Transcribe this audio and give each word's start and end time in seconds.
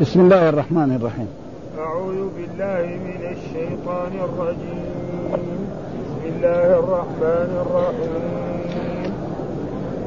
بسم 0.00 0.20
الله 0.20 0.48
الرحمن 0.48 0.96
الرحيم. 0.96 1.28
أعوذ 1.78 2.20
بالله 2.36 2.84
من 3.08 3.22
الشيطان 3.34 4.12
الرجيم. 4.28 4.90
بسم 5.98 6.22
الله 6.26 6.66
الرحمن 6.82 7.50
الرحيم. 7.62 9.12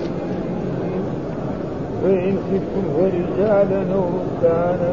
فإن 2.04 2.34
خفتم 2.48 2.86
فرجالا 2.98 3.82
أو 3.96 4.06
ركبانا 4.18 4.92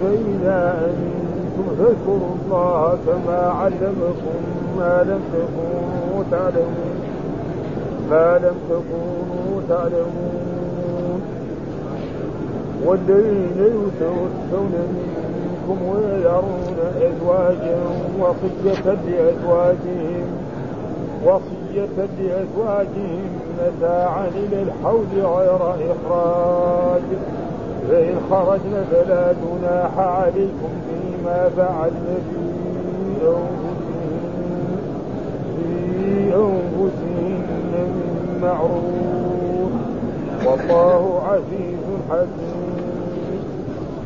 فإذا 0.00 0.60
أنتم 0.86 1.66
فاذكروا 1.78 2.34
الله 2.44 2.98
كما 3.06 3.40
علمكم 3.60 4.38
ما 4.78 4.94
لم 5.08 5.22
تكونوا 5.32 6.24
تعلمون. 6.30 6.91
لم 8.12 8.56
تكونوا 8.70 9.62
تعلمون. 9.68 11.22
والذين 12.86 13.58
يتوفون 13.58 14.72
منكم 14.72 15.78
ويذرون 15.88 16.78
أزواجا 16.96 17.78
وصية 18.20 18.84
لأزواجهم. 18.84 20.26
وصية 21.24 22.08
لأزواجهم 22.18 23.30
متاعا 23.58 24.28
إلى 24.28 24.62
الحول 24.62 25.06
غير 25.14 25.60
إخراج. 25.92 27.02
فإن 27.88 28.16
خرجن 28.30 28.84
فلا 28.90 29.32
جناح 29.32 29.98
عليكم 29.98 30.72
فيما 30.88 31.50
فعلن 31.56 32.18
في 32.30 32.36
أنفسهن 33.26 34.22
في 35.56 36.30
معروف 36.30 37.11
والله 40.46 41.22
عزيز 41.28 41.86
حكيم. 42.10 42.72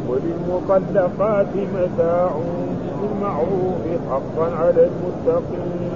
وللمطلقات 0.09 1.53
متاع 1.75 2.31
بالمعروف 3.01 3.83
حقا 4.11 4.57
على 4.57 4.89
المتقين. 4.89 5.91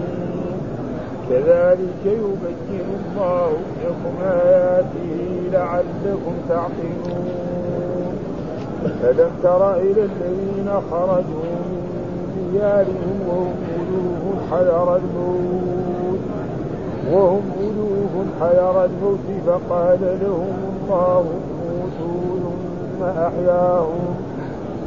كذلك 1.30 2.02
يبين 2.06 2.86
الله 2.96 3.50
لكم 3.84 4.14
آياته 4.24 5.10
لعلكم 5.52 6.34
تعقلون. 6.48 7.40
ألم 9.04 9.30
تر 9.42 9.76
إلى 9.76 10.02
الذين 10.02 10.70
خرجوا 10.90 11.52
من 11.70 12.50
ديارهم 12.52 13.16
وهم 13.28 13.54
ألوف 13.76 14.52
حذر 14.52 14.96
الموت؟ 14.96 15.89
وهم 17.12 17.42
ألوف 17.60 18.26
حذر 18.40 18.84
الموت 18.84 19.18
فقال 19.46 20.18
لهم 20.22 20.54
الله 20.84 21.24
موتوا 21.80 22.50
ثم 22.98 23.04
أحياهم. 23.04 24.14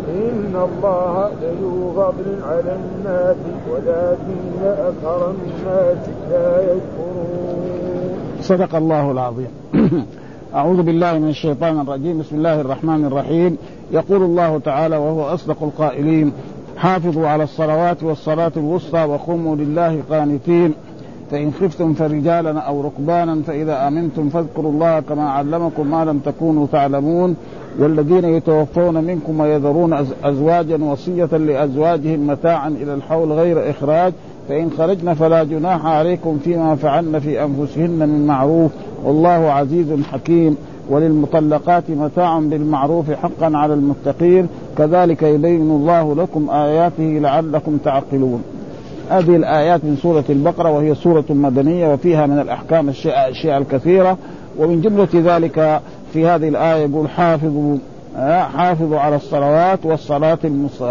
إن 0.10 0.56
الله 0.56 1.32
لذو 1.42 1.92
فضل 1.96 2.44
على 2.44 2.76
الناس 2.76 3.36
ولكن 3.72 4.64
أكثر 4.64 5.32
الناس 5.32 5.98
لا 6.32 6.62
يشكرون. 6.62 8.18
صدق 8.42 8.76
الله 8.76 9.12
العظيم. 9.12 9.48
أعوذ 10.56 10.82
بالله 10.82 11.20
من 11.20 11.30
الشيطان 11.30 11.80
الرجيم. 11.80 12.20
بسم 12.20 12.36
الله 12.36 12.62
الرحمن 12.62 13.06
الرحيم. 13.06 13.58
يقول 13.92 14.24
الله 14.24 14.60
تعالى 14.60 14.98
وهو 14.98 15.24
أصدق 15.24 15.64
القائلين 15.64 16.34
حافظوا 16.78 17.28
على 17.28 17.44
الصلوات 17.44 18.04
والصلاة 18.04 18.52
الوسطى 18.58 19.04
وقوموا 19.04 19.56
لله 19.56 20.02
قانتين. 20.10 20.74
فإن 21.34 21.52
خفتم 21.54 21.94
فرجالا 21.94 22.60
أو 22.60 22.82
ركبانا 22.82 23.42
فإذا 23.48 23.88
آمنتم 23.88 24.30
فاذكروا 24.30 24.72
الله 24.72 25.00
كما 25.00 25.30
علمكم 25.30 25.92
ما 25.92 26.06
لم 26.06 26.20
تكونوا 26.20 26.68
تعلمون 26.72 27.36
والذين 27.80 28.26
يتوفون 28.26 29.04
منكم 29.04 29.40
ويذرون 29.40 29.94
أزواجا 30.24 30.84
وصية 30.84 31.26
لأزواجهم 31.26 32.28
متاعا 32.28 32.68
إلى 32.68 32.94
الحول 32.94 33.32
غير 33.32 33.70
إخراج 33.70 34.14
فإن 34.50 34.72
خرجن 34.78 35.14
فلا 35.14 35.44
جناح 35.44 35.86
عليكم 35.86 36.40
فيما 36.44 36.76
فعلن 36.76 37.20
في 37.20 37.44
أنفسهن 37.44 38.10
من 38.10 38.28
معروف 38.28 38.72
والله 39.04 39.52
عزيز 39.52 39.88
حكيم 40.12 40.58
وللمطلقات 40.90 41.84
متاع 41.90 42.40
بالمعروف 42.40 43.12
حقا 43.12 43.58
على 43.58 43.74
المتقين 43.74 44.48
كذلك 44.78 45.24
يبين 45.24 45.72
الله 45.72 46.16
لكم 46.16 46.50
آياته 46.50 47.20
لعلكم 47.22 47.78
تعقلون 47.78 48.44
هذه 49.10 49.36
الآيات 49.36 49.84
من 49.84 49.98
سورة 50.02 50.24
البقرة 50.30 50.70
وهي 50.70 50.96
سورة 50.96 51.26
مدنية 51.30 51.94
وفيها 51.94 52.26
من 52.26 52.40
الأحكام 52.40 52.90
الأشياء 53.06 53.58
الكثيرة. 53.58 54.18
ومن 54.58 54.82
جملة 54.82 55.36
ذلك 55.36 55.82
في 56.14 56.28
هذه 56.28 56.48
الآية 56.48 56.86
يقول 56.86 57.10
حافظوا 57.10 57.78
حافظوا 58.58 59.00
على 59.00 59.16
الصلوات 59.16 59.80
والصلاة 59.84 60.38
المص... 60.44 60.84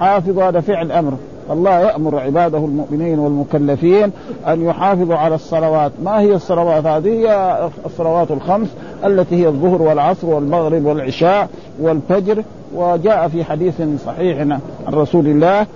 حافظوا 0.00 0.44
هذا 0.44 0.60
فعل 0.60 0.92
أمر. 0.92 1.12
الله 1.50 1.80
يأمر 1.80 2.18
عباده 2.18 2.58
المؤمنين 2.58 3.18
والمكلفين 3.18 4.10
أن 4.46 4.64
يحافظوا 4.64 5.16
على 5.16 5.34
الصلوات. 5.34 5.92
ما 6.04 6.20
هي 6.20 6.34
الصلوات؟ 6.34 6.86
هذه 6.86 7.08
هي 7.08 7.58
الصلوات 7.86 8.30
الخمس 8.30 8.68
التي 9.04 9.36
هي 9.36 9.48
الظهر 9.48 9.82
والعصر 9.82 10.26
والمغرب 10.26 10.84
والعشاء 10.84 11.48
والفجر. 11.80 12.42
وجاء 12.74 13.28
في 13.28 13.44
حديث 13.44 13.82
صحيح 14.06 14.40
عن 14.40 14.60
رسول 14.92 15.26
الله 15.26 15.66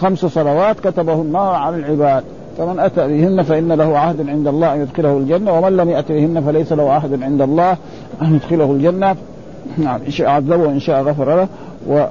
خمس 0.00 0.18
صلوات 0.18 0.80
كتبه 0.80 1.14
الله 1.14 1.48
على 1.48 1.76
العباد. 1.76 2.24
فمن 2.58 2.78
أتى 2.80 3.08
بهن 3.08 3.42
فإن 3.42 3.72
له 3.72 3.98
عهد 3.98 4.28
عند 4.28 4.46
الله 4.46 4.74
أن 4.74 4.80
يدخله 4.80 5.16
الجنة 5.16 5.58
ومن 5.58 5.76
لم 5.76 5.90
يأت 5.90 6.12
بهن 6.12 6.42
فليس 6.46 6.72
له 6.72 6.92
عهد 6.92 7.22
عند 7.22 7.42
الله 7.42 7.76
أن 8.22 8.34
يدخله 8.34 8.72
الجنة. 8.72 9.16
نعم 9.78 10.00
إن 10.06 10.10
شاء 10.10 10.28
عذبه 10.28 10.56
وإن 10.56 10.80
شاء 10.80 11.02
غفر 11.02 11.36
له. 11.36 11.48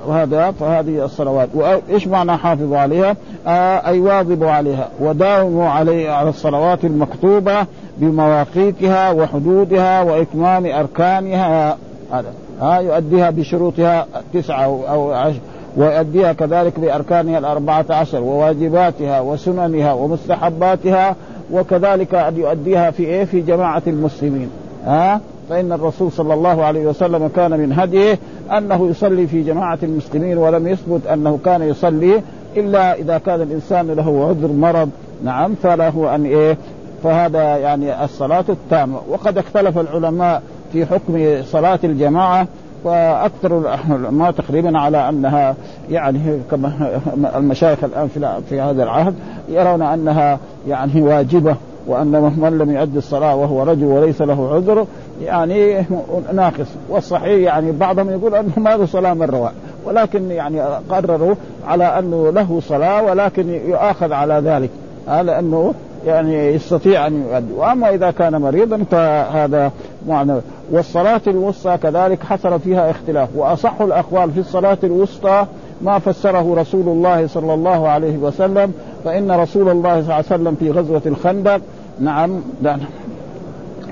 وهذا 0.07 0.51
فهذه 0.51 1.05
الصلوات. 1.05 1.49
وايش 1.53 2.07
معنى 2.07 2.37
حافظوا 2.37 2.77
عليها؟ 2.77 3.15
آه 3.47 3.87
أي 3.87 3.99
واظبوا 3.99 4.49
عليها. 4.49 4.89
وداوموا 4.99 5.69
عليه 5.69 6.11
على 6.11 6.29
الصلوات 6.29 6.85
المكتوبة 6.85 7.65
بمواقيتها 7.97 9.11
وحدودها 9.11 10.01
وإتمام 10.01 10.65
أركانها. 10.65 11.77
هذا 12.11 12.33
ها 12.61 12.79
يؤديها 12.79 13.29
بشروطها 13.29 14.05
تسعة 14.33 14.65
أو 14.65 15.11
عشر. 15.11 15.39
ويؤديها 15.77 16.33
كذلك 16.33 16.79
بأركانها 16.79 17.39
الأربعة 17.39 17.85
عشر 17.89 18.21
وواجباتها 18.21 19.21
وسننها 19.21 19.93
ومستحباتها 19.93 21.15
وكذلك 21.51 22.15
أن 22.15 22.37
يؤديها 22.37 22.91
في 22.91 23.03
إيه؟ 23.03 23.25
في 23.25 23.41
جماعة 23.41 23.81
المسلمين. 23.87 24.49
ها؟ 24.85 25.21
فإن 25.49 25.71
الرسول 25.71 26.11
صلى 26.11 26.33
الله 26.33 26.63
عليه 26.63 26.85
وسلم 26.85 27.27
كان 27.35 27.51
من 27.51 27.73
هديه 27.73 28.19
أنه 28.57 28.89
يصلي 28.89 29.27
في 29.27 29.41
جماعة 29.41 29.79
المسلمين 29.83 30.37
ولم 30.37 30.67
يثبت 30.67 31.07
أنه 31.07 31.39
كان 31.45 31.61
يصلي 31.61 32.21
إلا 32.57 32.93
إذا 32.93 33.17
كان 33.17 33.41
الإنسان 33.41 33.87
له 33.91 34.27
عذر 34.27 34.51
مرض. 34.51 34.89
نعم 35.23 35.55
فله 35.63 36.15
أن 36.15 36.25
إيه؟ 36.25 36.57
فهذا 37.03 37.57
يعني 37.57 38.03
الصلاة 38.03 38.45
التامة. 38.49 38.99
وقد 39.09 39.37
اختلف 39.37 39.77
العلماء 39.77 40.41
في 40.73 40.85
حكم 40.85 41.43
صلاة 41.43 41.79
الجماعة 41.83 42.47
وأكثر 42.83 43.57
العلماء 43.57 44.31
تقريبا 44.31 44.79
على 44.79 45.09
أنها 45.09 45.55
يعني 45.89 46.39
كما 46.51 46.99
المشايخ 47.35 47.83
الآن 47.83 48.07
في 48.07 48.41
في 48.49 48.61
هذا 48.61 48.83
العهد 48.83 49.15
يرون 49.49 49.81
أنها 49.81 50.39
يعني 50.67 51.01
واجبة 51.01 51.55
وأن 51.87 52.33
من 52.37 52.57
لم 52.57 52.71
يؤدي 52.71 52.97
الصلاة 52.97 53.35
وهو 53.35 53.63
رجل 53.63 53.83
وليس 53.83 54.21
له 54.21 54.53
عذر 54.53 54.85
يعني 55.21 55.85
ناقص. 56.33 56.67
والصحيح 56.89 57.53
يعني 57.53 57.71
بعضهم 57.71 58.09
يقول 58.09 58.35
أنه 58.35 58.51
ما 58.57 58.69
له 58.69 58.85
صلاة 58.85 59.13
مره 59.13 59.39
واحدة 59.41 59.57
ولكن 59.85 60.31
يعني 60.31 60.61
قرروا 60.89 61.35
على 61.67 61.99
أنه 61.99 62.31
له 62.31 62.59
صلاة 62.67 63.03
ولكن 63.03 63.49
يؤاخذ 63.49 64.13
على 64.13 64.33
ذلك 64.33 64.69
لأنه 65.07 65.73
يعني 66.05 66.53
يستطيع 66.53 67.07
أن 67.07 67.25
يؤدي. 67.31 67.53
وأما 67.53 67.89
إذا 67.89 68.11
كان 68.11 68.41
مريضا 68.41 68.77
فهذا 68.91 69.71
معنى 70.07 70.33
والصلاة 70.73 71.21
الوسطى 71.27 71.77
كذلك 71.77 72.23
حصل 72.23 72.59
فيها 72.59 72.91
اختلاف 72.91 73.29
وأصح 73.35 73.81
الأقوال 73.81 74.31
في 74.31 74.39
الصلاة 74.39 74.77
الوسطى 74.83 75.45
ما 75.81 75.99
فسره 75.99 76.55
رسول 76.55 76.87
الله 76.87 77.27
صلى 77.27 77.53
الله 77.53 77.89
عليه 77.89 78.17
وسلم 78.17 78.73
فإن 79.05 79.31
رسول 79.31 79.69
الله 79.69 79.93
صلى 79.93 80.01
الله 80.01 80.13
عليه 80.13 80.25
وسلم 80.25 80.55
في 80.55 80.71
غزوة 80.71 81.01
الخندق 81.05 81.61
نعم 81.99 82.41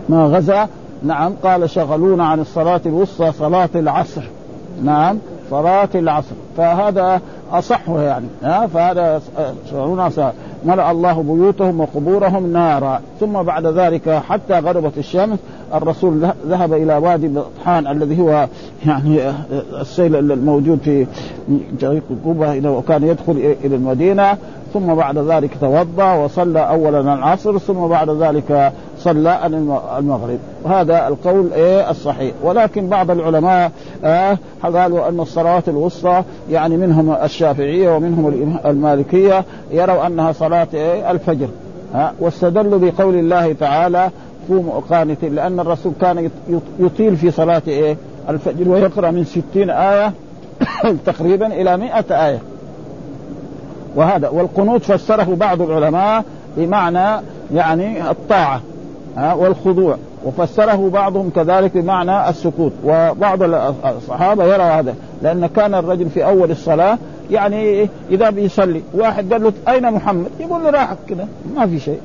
ما 0.10 0.25
غزا 0.25 0.68
نعم 1.04 1.33
قال 1.44 1.69
شغلونا 1.69 2.25
عن 2.25 2.39
الصلاة 2.39 2.81
الوسطى 2.86 3.31
صلاة 3.31 3.69
العصر 3.75 4.22
نعم 4.83 5.18
صلاة 5.50 5.89
العصر 5.95 6.36
فهذا 6.57 7.22
أصحه 7.51 8.01
يعني 8.01 8.25
ها 8.44 8.68
فهذا 8.68 9.21
شغلونا 9.71 10.33
ملأ 10.65 10.92
الله 10.92 11.24
بيوتهم 11.24 11.80
وقبورهم 11.80 12.53
نارا. 12.53 13.01
ثم 13.19 13.42
بعد 13.42 13.65
ذلك 13.65 14.09
حتى 14.09 14.59
غربت 14.59 14.98
الشمس 14.98 15.39
الرسول 15.74 16.27
ذهب 16.48 16.74
إلى 16.74 16.98
وادي 16.98 17.27
بطحان 17.27 17.88
الذي 17.88 18.21
هو 18.21 18.48
يعني 18.86 19.33
السيل 19.81 20.15
الموجود 20.31 20.80
في 20.83 21.07
طريق 21.81 22.03
قبة 22.25 22.69
وكان 22.69 23.03
يدخل 23.03 23.56
إلى 23.63 23.75
المدينة. 23.75 24.38
ثم 24.73 24.95
بعد 24.95 25.18
ذلك 25.18 25.57
توضأ 25.62 26.13
وصلى 26.13 26.69
اولا 26.69 27.00
العصر 27.00 27.57
ثم 27.57 27.88
بعد 27.88 28.09
ذلك 28.09 28.73
صلى 29.00 29.45
المغرب. 30.00 30.39
وهذا 30.63 31.07
القول 31.07 31.53
إيه؟ 31.53 31.89
الصحيح. 31.89 32.33
ولكن 32.44 32.88
بعض 32.88 33.12
العلماء 33.12 33.71
آه 34.03 34.38
قالوا 34.63 35.09
أن 35.09 35.19
الصلوات 35.19 35.69
الوسطى 35.69 36.23
يعني 36.50 36.77
منهم 36.77 37.15
الشافعية 37.23 37.95
ومنهم 37.95 38.57
المالكية 38.65 39.45
يروا 39.71 40.07
أنها 40.07 40.31
صلاة 40.31 40.68
إيه؟ 40.73 41.12
الفجر. 41.12 41.47
آه 41.95 42.12
واستدلوا 42.19 42.79
بقول 42.79 43.15
الله 43.15 43.53
تعالى 43.53 44.09
قوموا 44.50 44.79
قانتين 44.89 45.35
لأن 45.35 45.59
الرسول 45.59 45.94
كان 46.01 46.29
يطيل 46.79 47.18
في 47.18 47.31
صلاة 47.31 47.62
إيه؟ 47.68 47.97
الفجر 48.29 48.69
ويقرأ 48.69 49.12
من 49.12 49.23
ستين 49.23 49.69
آية 49.69 50.13
تقريبا 51.06 51.47
إلى 51.47 51.77
مئة 51.77 52.27
آية. 52.27 52.39
وهذا 53.95 54.29
والقنوت 54.29 54.83
فسره 54.83 55.35
بعض 55.35 55.61
العلماء 55.61 56.23
بمعنى 56.57 57.21
يعني 57.53 58.11
الطاعة 58.11 58.61
والخضوع 59.17 59.97
وفسره 60.25 60.89
بعضهم 60.89 61.29
كذلك 61.29 61.77
بمعنى 61.77 62.29
السكوت. 62.29 62.71
وبعض 62.85 63.43
الصحابة 63.85 64.45
يرى 64.45 64.63
هذا 64.63 64.95
لأن 65.21 65.47
كان 65.47 65.75
الرجل 65.75 66.09
في 66.09 66.25
أول 66.25 66.51
الصلاة 66.51 66.97
يعني 67.31 67.89
إذا 68.11 68.29
بيصلي 68.29 68.81
واحد 68.93 69.33
قال 69.33 69.43
له 69.43 69.53
أين 69.67 69.91
محمد؟ 69.94 70.27
يقول 70.39 70.63
له 70.63 70.69
راح 70.69 70.94
كذا 71.09 71.27
ما 71.55 71.67
في 71.67 71.79
شيء 71.79 71.99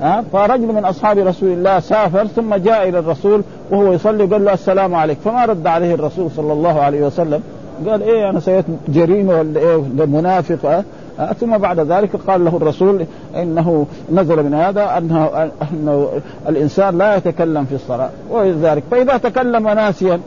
ها. 0.00 0.24
فرجل 0.32 0.66
من 0.66 0.84
أصحاب 0.84 1.18
رسول 1.18 1.48
الله 1.48 1.80
سافر 1.80 2.26
ثم 2.26 2.54
جاء 2.54 2.88
إلى 2.88 2.98
الرسول 2.98 3.42
وهو 3.70 3.92
يصلي 3.92 4.24
قال 4.26 4.44
له 4.44 4.52
السلام 4.52 4.94
عليك 4.94 5.18
فما 5.24 5.44
رد 5.44 5.66
عليه 5.66 5.94
الرسول 5.94 6.30
صلى 6.30 6.52
الله 6.52 6.80
عليه 6.80 7.06
وسلم. 7.06 7.42
قال 7.88 8.02
إيه 8.02 8.30
أنا 8.30 8.40
سويت 8.40 8.64
جريمة 8.88 9.38
ولا 9.38 9.60
إيه 9.60 9.76
منافق 10.06 10.84
آه، 11.18 11.32
ثم 11.32 11.58
بعد 11.58 11.80
ذلك 11.80 12.16
قال 12.26 12.44
له 12.44 12.56
الرسول 12.56 13.04
إنه 13.36 13.86
نزل 14.12 14.42
من 14.42 14.54
هذا 14.54 14.98
أنه 14.98 15.50
أنه 15.72 16.08
الإنسان 16.48 16.98
لا 16.98 17.16
يتكلم 17.16 17.64
في 17.64 17.74
الصلاة 17.74 18.10
ولذلك 18.30 18.82
فإذا 18.90 19.16
تكلم 19.16 19.68
ناسيا 19.68 20.20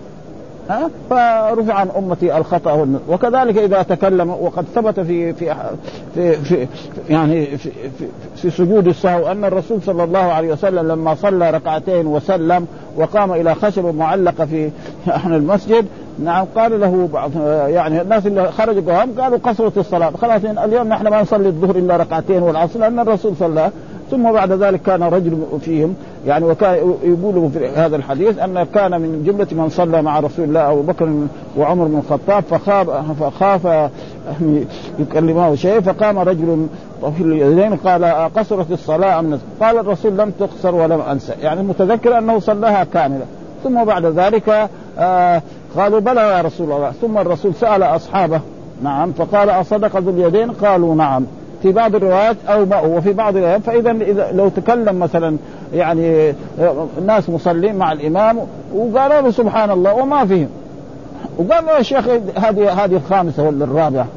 ها؟ 0.69 0.89
فرفع 1.09 1.73
عن 1.73 1.89
أمتي 1.97 2.37
الخطأ 2.37 2.87
وكذلك 3.09 3.57
إذا 3.57 3.81
تكلم 3.81 4.29
وقد 4.29 4.65
ثبت 4.75 4.99
في 4.99 5.33
في 5.33 5.55
في, 6.15 6.35
في 6.35 6.67
يعني 7.09 7.45
في, 7.45 7.69
في, 7.99 8.05
في 8.35 8.49
سجود 8.49 8.87
السهو 8.87 9.31
أن 9.31 9.45
الرسول 9.45 9.81
صلى 9.81 10.03
الله 10.03 10.19
عليه 10.19 10.51
وسلم 10.51 10.87
لما 10.87 11.15
صلى 11.15 11.51
ركعتين 11.51 12.07
وسلم 12.07 12.67
وقام 12.97 13.33
إلى 13.33 13.55
خشبه 13.55 13.91
معلقة 13.91 14.45
في 14.45 14.71
المسجد 15.25 15.85
نعم 16.19 16.45
قال 16.55 16.79
له 16.81 17.09
بعض 17.13 17.31
يعني 17.67 18.01
الناس 18.01 18.27
اللي 18.27 18.51
خرجوا 18.51 18.93
قام 18.93 19.11
قالوا 19.19 19.37
قصرت 19.37 19.77
الصلاة. 19.77 20.11
خلاص 20.21 20.41
اليوم 20.45 20.87
نحن 20.87 21.07
ما 21.07 21.21
نصلي 21.21 21.47
الظهر 21.47 21.75
إلا 21.75 21.97
ركعتين 21.97 22.43
والعصر 22.43 22.79
لأن 22.79 22.99
الرسول 22.99 23.35
صلى. 23.35 23.71
ثم 24.11 24.31
بعد 24.31 24.51
ذلك 24.51 24.81
كان 24.81 25.03
رجل 25.03 25.43
فيهم 25.61 25.95
يعني 26.27 26.45
وكان 26.45 26.95
يقول 27.03 27.49
في 27.49 27.67
هذا 27.67 27.95
الحديث 27.95 28.39
أن 28.39 28.63
كان 28.63 29.01
من 29.01 29.23
جملة 29.25 29.63
من 29.63 29.69
صلى 29.69 30.01
مع 30.01 30.19
رسول 30.19 30.45
الله 30.45 30.71
أبو 30.71 30.81
بكر 30.81 31.09
وعمر 31.57 31.85
بن 31.85 31.97
الخطاب 31.97 32.43
فخاف 32.43 32.89
فخاف 33.21 33.89
يكلمه 34.99 35.55
شيء 35.55 35.81
فقام 35.81 36.19
رجل 36.19 36.67
طويل 37.01 37.31
اليدين 37.31 37.75
قال 37.75 38.05
قصرت 38.35 38.71
الصلاة 38.71 39.19
أم 39.19 39.39
قال 39.61 39.77
الرسول 39.77 40.17
لم 40.17 40.31
تقصر 40.39 40.75
ولم 40.75 41.01
أنسى. 41.01 41.33
يعني 41.41 41.63
متذكر 41.63 42.17
أنه 42.17 42.39
صلاها 42.39 42.83
كاملة. 42.83 43.25
ثم 43.63 43.83
بعد 43.83 44.05
ذلك 44.05 44.69
آه 44.99 45.41
قالوا 45.77 45.99
بلى 45.99 46.21
يا 46.21 46.41
رسول 46.41 46.71
الله. 46.71 46.91
ثم 46.91 47.17
الرسول 47.17 47.53
سأل 47.55 47.83
أصحابه 47.83 48.41
نعم 48.83 49.11
فقال 49.11 49.49
أصدق 49.49 49.97
ذو 49.97 50.09
اليدين؟ 50.09 50.51
قالوا 50.51 50.95
نعم. 50.95 51.25
في 51.61 51.71
بعض 51.71 51.95
الروايات 51.95 52.37
أو 52.49 52.65
ما 52.65 52.79
وفي 52.79 53.13
بعض 53.13 53.35
الروايات 53.35 53.61
فاذا 53.61 53.91
إذا 53.91 54.31
لو 54.31 54.49
تكلم 54.49 54.99
مثلا 54.99 55.37
يعني 55.73 56.33
الناس 56.97 57.29
مصلين 57.29 57.75
مع 57.75 57.91
الإمام 57.91 58.37
وقالوا 58.75 59.21
له 59.21 59.31
سبحان 59.31 59.71
الله 59.71 59.93
وما 59.93 60.25
فيهم. 60.25 60.49
وقال 61.37 61.65
له 61.65 61.77
يا 61.77 61.81
شيخ 61.81 62.07
هذه 62.35 62.83
هذه 62.83 62.95
الخامسة 62.95 63.43
ولا 63.43 63.65
الرابعه 63.65 64.07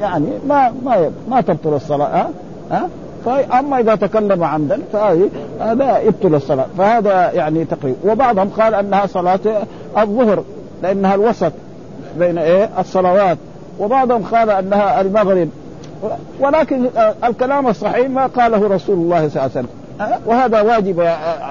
يعني 0.00 0.26
ما 0.48 0.72
ما 0.84 1.10
ما 1.28 1.40
تبطل 1.40 1.74
الصلاة 1.74 2.26
ها؟ 2.70 2.88
ها 3.26 3.58
أما 3.58 3.80
إذا 3.80 3.94
تكلم 3.94 4.44
عمدا 4.44 4.80
فهذه 4.92 5.30
هذا 5.60 5.98
يبطل 5.98 6.34
الصلاة 6.34 6.66
فهذا 6.78 7.32
يعني 7.32 7.64
تقريبا 7.64 8.12
وبعضهم 8.12 8.48
قال 8.48 8.74
أنها 8.74 9.06
صلاة 9.06 9.40
الظهر 9.98 10.42
لأنها 10.82 11.14
الوسط 11.14 11.52
بين 12.18 12.38
إيه؟ 12.38 12.68
الصلوات. 12.78 13.38
وبعضهم 13.78 14.22
قال 14.22 14.50
أنها 14.50 15.00
المغرب. 15.00 15.48
ولكن 16.40 16.86
الكلام 17.24 17.66
الصحيح 17.66 18.08
ما 18.10 18.26
قاله 18.26 18.68
رسول 18.68 18.96
الله 18.96 19.28
صلى 19.28 19.28
الله 19.28 19.40
عليه 19.42 19.50
وسلم. 19.50 19.68
وهذا 20.26 20.60
واجب 20.60 21.00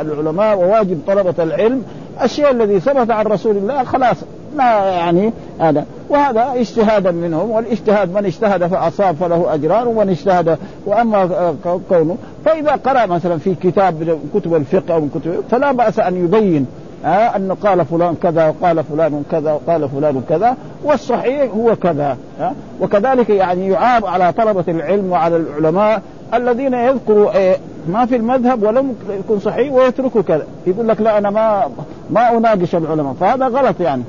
العلماء 0.02 0.58
وواجب 0.58 1.00
طلبة 1.08 1.44
العلم. 1.44 1.84
الشيء 2.24 2.52
الذي 2.52 2.80
ثبت 2.80 3.12
عن 3.12 3.26
رسول 3.26 3.58
الله 3.58 3.84
خلاص. 3.84 4.18
لا 4.56 4.84
يعني 4.86 5.34
هذا. 5.60 5.86
وهذا 6.10 6.54
اجتهادا 6.56 7.12
منهم 7.12 7.52
والاجتهاد 7.52 8.14
من 8.14 8.26
اجتهد 8.26 8.68
فأصاب 8.68 9.16
فله 9.16 9.54
أجران 9.54 9.88
ومن 9.88 10.10
اجتهد 10.10 10.58
وأما 10.86 11.56
كونه. 11.90 12.18
فإذا 12.46 12.72
قرأ 12.72 13.06
مثلا 13.06 13.38
في 13.38 13.56
كتاب 13.56 13.94
من 14.02 14.30
كتب 14.34 14.56
الفقه 14.56 14.94
أو 14.94 15.00
من 15.00 15.10
كتب 15.10 15.44
فلا 15.52 15.72
بأس 15.72 16.00
أن 16.00 16.26
يبين 16.26 16.68
آه 17.06 17.36
أنه 17.36 17.58
قال 17.64 17.86
فلان 17.86 18.16
كذا 18.24 18.48
وقال 18.48 18.84
فلان 18.84 19.24
كذا 19.32 19.52
وقال 19.52 19.90
فلان 19.90 20.24
كذا 20.30 20.58
والصحيح 20.84 21.52
هو 21.56 21.76
كذا 21.76 22.18
آه. 22.40 22.52
وكذلك 22.82 23.30
يعني 23.30 23.68
يعاب 23.68 24.06
على 24.06 24.34
طلبة 24.34 24.64
العلم 24.68 25.12
وعلى 25.12 25.36
العلماء 25.36 26.02
الذين 26.34 26.74
يذكروا 26.74 27.38
إيه 27.38 27.58
ما 27.88 28.06
في 28.06 28.16
المذهب 28.16 28.64
ولم 28.64 28.96
يكن 29.10 29.40
صحيح 29.40 29.74
ويتركوا 29.74 30.22
كذا. 30.22 30.44
يقول 30.68 30.88
لك 30.88 31.02
لا 31.02 31.18
أنا 31.18 31.30
ما 31.30 31.64
ما 32.10 32.38
أناقش 32.38 32.76
العلماء 32.76 33.14
فهذا 33.14 33.48
غلط 33.48 33.80
يعني 33.80 34.04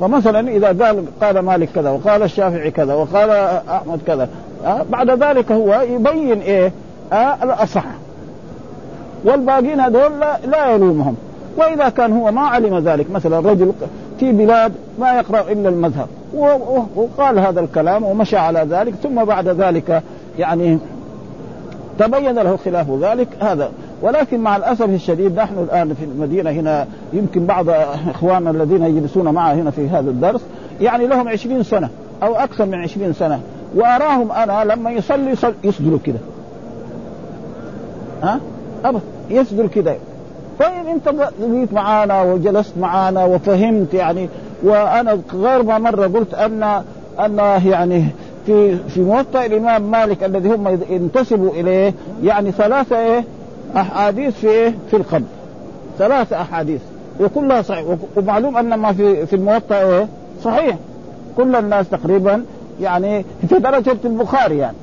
فمثلا 0.00 0.48
إذا 0.48 0.66
قال 0.66 1.04
قال 1.20 1.38
مالك 1.38 1.68
كذا 1.74 1.90
وقال 1.90 2.22
الشافعي 2.22 2.70
كذا 2.70 2.94
وقال 2.94 3.30
أحمد 3.70 4.00
كذا 4.06 4.28
بعد 4.90 5.10
ذلك 5.10 5.52
هو 5.52 5.80
يبين 5.80 6.40
إيه؟ 6.40 6.72
آه 7.12 7.36
الأصح. 7.42 7.84
والباقين 9.24 9.80
هذول 9.80 10.20
لا, 10.20 10.38
لا 10.46 10.74
يلومهم. 10.74 11.16
وإذا 11.56 11.88
كان 11.88 12.12
هو 12.12 12.32
ما 12.32 12.40
علم 12.40 12.78
ذلك 12.78 13.10
مثلا 13.10 13.38
رجل 13.38 13.72
في 14.20 14.32
بلاد 14.32 14.72
ما 14.98 15.12
يقرأ 15.12 15.52
إلا 15.52 15.68
المذهب 15.68 16.06
وقال 16.96 17.38
هذا 17.38 17.60
الكلام 17.60 18.04
ومشى 18.04 18.36
على 18.36 18.66
ذلك 18.70 18.94
ثم 19.02 19.24
بعد 19.24 19.48
ذلك 19.48 20.02
يعني 20.38 20.78
تبين 21.98 22.38
له 22.38 22.56
خلاف 22.56 22.86
ذلك 22.90 23.28
هذا 23.40 23.70
ولكن 24.02 24.40
مع 24.40 24.56
الأسف 24.56 24.88
الشديد 24.88 25.36
نحن 25.36 25.58
الآن 25.58 25.94
في 25.94 26.04
المدينة 26.04 26.50
هنا 26.50 26.86
يمكن 27.12 27.46
بعض 27.46 27.70
إخواننا 28.10 28.50
الذين 28.50 28.82
يجلسون 28.82 29.28
معنا 29.28 29.62
هنا 29.62 29.70
في 29.70 29.88
هذا 29.88 30.10
الدرس 30.10 30.40
يعني 30.80 31.06
لهم 31.06 31.28
عشرين 31.28 31.62
سنة 31.62 31.88
أو 32.22 32.34
أكثر 32.34 32.66
من 32.66 32.74
عشرين 32.74 33.12
سنة 33.12 33.40
وأراهم 33.74 34.32
أنا 34.32 34.64
لما 34.64 34.90
يصلي 34.90 35.34
يسجدوا 35.64 35.98
كده. 36.04 36.18
ها؟ 38.22 38.40
أبدا 38.84 39.00
يسجدوا 39.30 39.68
كده. 39.68 39.96
طيب 40.60 40.86
أنت 40.86 41.30
جيت 41.50 41.72
معانا 41.72 42.22
وجلست 42.22 42.72
معانا 42.80 43.24
وفهمت 43.24 43.94
يعني 43.94 44.28
وأنا 44.62 45.18
غير 45.34 45.62
ما 45.62 45.78
مرة 45.78 46.06
قلت 46.06 46.34
أن 46.34 46.82
أن 47.20 47.38
يعني 47.66 48.04
في 48.46 48.76
في 48.76 49.00
موطأ 49.00 49.44
الإمام 49.44 49.90
مالك 49.90 50.24
الذي 50.24 50.54
هم 50.54 50.78
ينتسبوا 50.90 51.50
إليه 51.50 51.94
يعني 52.22 52.52
ثلاثة 52.52 52.98
إيه؟ 52.98 53.24
أحاديث 53.76 54.34
في 54.34 54.48
إيه؟ 54.48 54.74
في 54.90 54.96
القبر. 54.96 55.26
ثلاثة 55.98 56.40
أحاديث. 56.40 56.80
وكلها 57.20 57.62
صحيح. 57.62 57.84
ومعلوم 58.16 58.56
أن 58.56 58.74
ما 58.74 58.92
في 58.92 59.26
في 59.26 59.36
الموطأ 59.36 59.74
إيه؟ 59.74 60.08
صحيح. 60.44 60.76
كل 61.36 61.56
الناس 61.56 61.88
تقريبا 61.88 62.44
يعني 62.80 63.24
في 63.48 63.58
درجة 63.58 63.96
البخاري 64.04 64.58
يعني. 64.58 64.76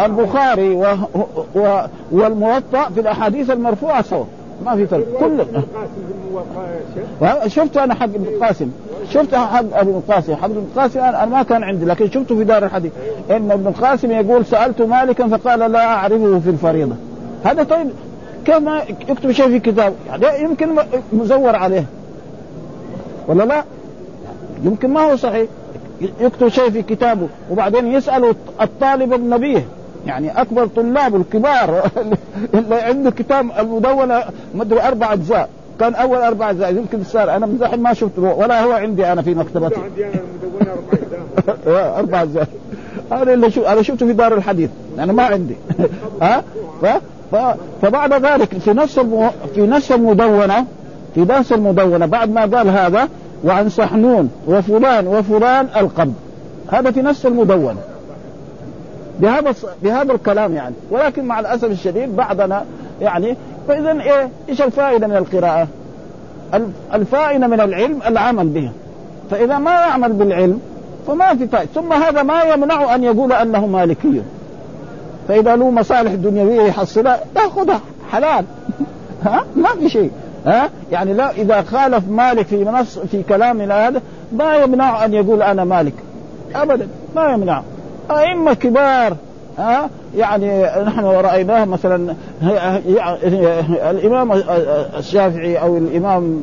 البخاري 0.00 0.74
و... 0.74 0.86
و... 1.54 1.80
والموطأ 2.12 2.88
في 2.94 3.00
الأحاديث 3.00 3.50
المرفوعة 3.50 4.02
سوا 4.02 4.24
ما 4.64 4.76
في 4.76 4.86
فرق. 4.86 5.06
كل 5.20 5.44
شفت 7.46 7.76
أنا 7.76 7.94
حق 7.94 8.02
ابن 8.02 8.24
القاسم. 8.24 8.70
شفت 9.10 9.34
حق 9.34 9.78
ابن 9.78 9.90
القاسم. 9.90 10.34
حق 10.34 10.44
ابن 10.44 10.56
القاسم 10.56 11.00
أنا 11.00 11.24
ما 11.24 11.42
كان 11.42 11.62
عندي 11.62 11.84
لكن 11.84 12.10
شفته 12.10 12.36
في 12.36 12.44
دار 12.44 12.64
الحديث. 12.64 12.92
إن 13.30 13.50
ابن 13.50 13.66
القاسم 13.66 14.10
يقول 14.10 14.46
سألت 14.46 14.82
مالكا 14.82 15.26
فقال 15.28 15.58
لا 15.72 15.84
أعرفه 15.84 16.40
في 16.44 16.50
الفريضة. 16.50 16.94
هذا 17.44 17.62
طيب. 17.62 17.90
كما 18.44 18.82
يكتب 19.08 19.32
شيء 19.32 19.48
في 19.48 19.60
كتاب. 19.60 19.94
يعني 20.06 20.42
يمكن 20.42 20.68
مزور 21.12 21.56
عليه. 21.56 21.84
ولا 23.28 23.42
لا؟ 23.42 23.64
يمكن 24.64 24.90
ما 24.90 25.00
هو 25.00 25.16
صحيح. 25.16 25.48
يكتب 26.20 26.48
شيء 26.48 26.70
في 26.70 26.82
كتابه 26.82 27.28
وبعدين 27.50 27.92
يسأل 27.92 28.34
الطالب 28.60 29.12
النبيه 29.12 29.64
يعني 30.06 30.40
أكبر 30.40 30.66
طلاب 30.66 31.16
الكبار. 31.16 31.90
اللي 32.54 32.74
عنده 32.74 33.10
كتاب 33.10 33.50
المدونة 33.58 34.22
مدري 34.54 34.80
أربع 34.80 35.12
أجزاء. 35.12 35.48
كان 35.80 35.94
أول 35.94 36.18
أربع 36.18 36.50
أجزاء 36.50 36.74
يمكن 36.74 37.04
صار. 37.04 37.36
أنا 37.36 37.46
من 37.46 37.82
ما 37.82 37.94
شفته 37.94 38.22
ولا 38.22 38.64
هو 38.64 38.72
عندي 38.72 39.12
أنا 39.12 39.22
في 39.22 39.34
مكتبتي. 39.34 39.80
عندي 39.80 40.04
أنا 40.04 40.14
المدونة 40.44 40.72
أربع 40.72 40.92
أجزاء. 40.92 41.98
أربع 41.98 42.22
أجزاء. 42.22 42.48
هذا 43.12 43.34
اللي 43.34 43.50
شو 43.50 43.62
أنا 43.62 43.82
شفته 43.82 44.06
في 44.06 44.12
دار 44.12 44.34
الحديث. 44.34 44.70
أنا 44.98 45.12
ما 45.12 45.22
عندي. 45.22 45.54
ها. 46.22 46.44
فبعد 47.82 48.12
ذلك 48.12 48.58
في 48.58 48.72
نفس. 48.72 49.00
في 49.54 49.66
نفس 49.66 49.92
المدونة 49.92 50.64
في 51.14 51.20
نفس 51.20 51.52
المدونة 51.52 52.06
بعد 52.06 52.30
ما 52.30 52.40
قال 52.40 52.68
هذا 52.68 53.08
وعن 53.44 53.68
صحنون 53.68 54.30
وفلان 54.46 55.06
وفلان 55.06 55.66
القبض 55.76 56.14
هذا 56.72 56.90
في 56.90 57.02
نفس 57.02 57.26
المدونة. 57.26 57.80
بهذا 59.20 59.54
بهذا 59.82 60.12
الكلام 60.12 60.54
يعني. 60.54 60.74
ولكن 60.90 61.24
مع 61.24 61.40
الأسف 61.40 61.64
الشديد 61.64 62.16
بعضنا 62.16 62.64
يعني 63.00 63.36
فاذا 63.68 63.92
إيه 63.92 64.28
إيش 64.48 64.62
الفائدة 64.62 65.06
من 65.06 65.16
القراءة؟ 65.16 65.68
الفائدة 66.94 67.46
من 67.46 67.60
العلم 67.60 67.98
العمل 68.06 68.46
به 68.46 68.70
فإذا 69.30 69.58
ما 69.58 69.70
يعمل 69.70 70.12
بالعلم 70.12 70.60
فما 71.06 71.34
في 71.34 71.46
فائدة. 71.46 71.70
ثم 71.74 71.92
هذا 71.92 72.22
ما 72.22 72.42
يمنع 72.42 72.94
أن 72.94 73.04
يقول 73.04 73.32
أنه 73.32 73.66
مالكي. 73.66 74.22
فإذا 75.28 75.56
له 75.56 75.70
مصالح 75.70 76.14
دنيوية 76.14 76.62
يحصلها 76.62 77.20
ياخذها 77.36 77.80
حلال. 78.10 78.44
ها؟ 79.24 79.44
ما 79.56 79.68
في 79.68 79.88
شيء. 79.88 80.10
ها؟ 80.46 80.70
يعني 80.92 81.12
لا 81.12 81.30
إذا 81.30 81.62
خالف 81.62 82.08
مالك 82.08 82.46
في 82.46 82.64
نص 82.64 82.98
في 82.98 83.22
كلامنا 83.22 83.88
هذا 83.88 84.02
ما 84.32 84.56
يمنع 84.56 85.04
أن 85.04 85.14
يقول 85.14 85.42
أنا 85.42 85.64
مالك. 85.64 85.94
ابدا 86.54 86.88
ما 87.16 87.32
يمنع. 87.32 87.62
أئمة 88.10 88.54
كبار 88.54 89.16
ها؟ 89.58 89.90
يعني 90.16 90.62
نحن 90.84 91.04
رايناه 91.04 91.64
مثلا 91.64 92.14
الإمام 93.90 94.32
الشافعي 94.98 95.56
أو 95.56 95.76
الإمام 95.76 96.42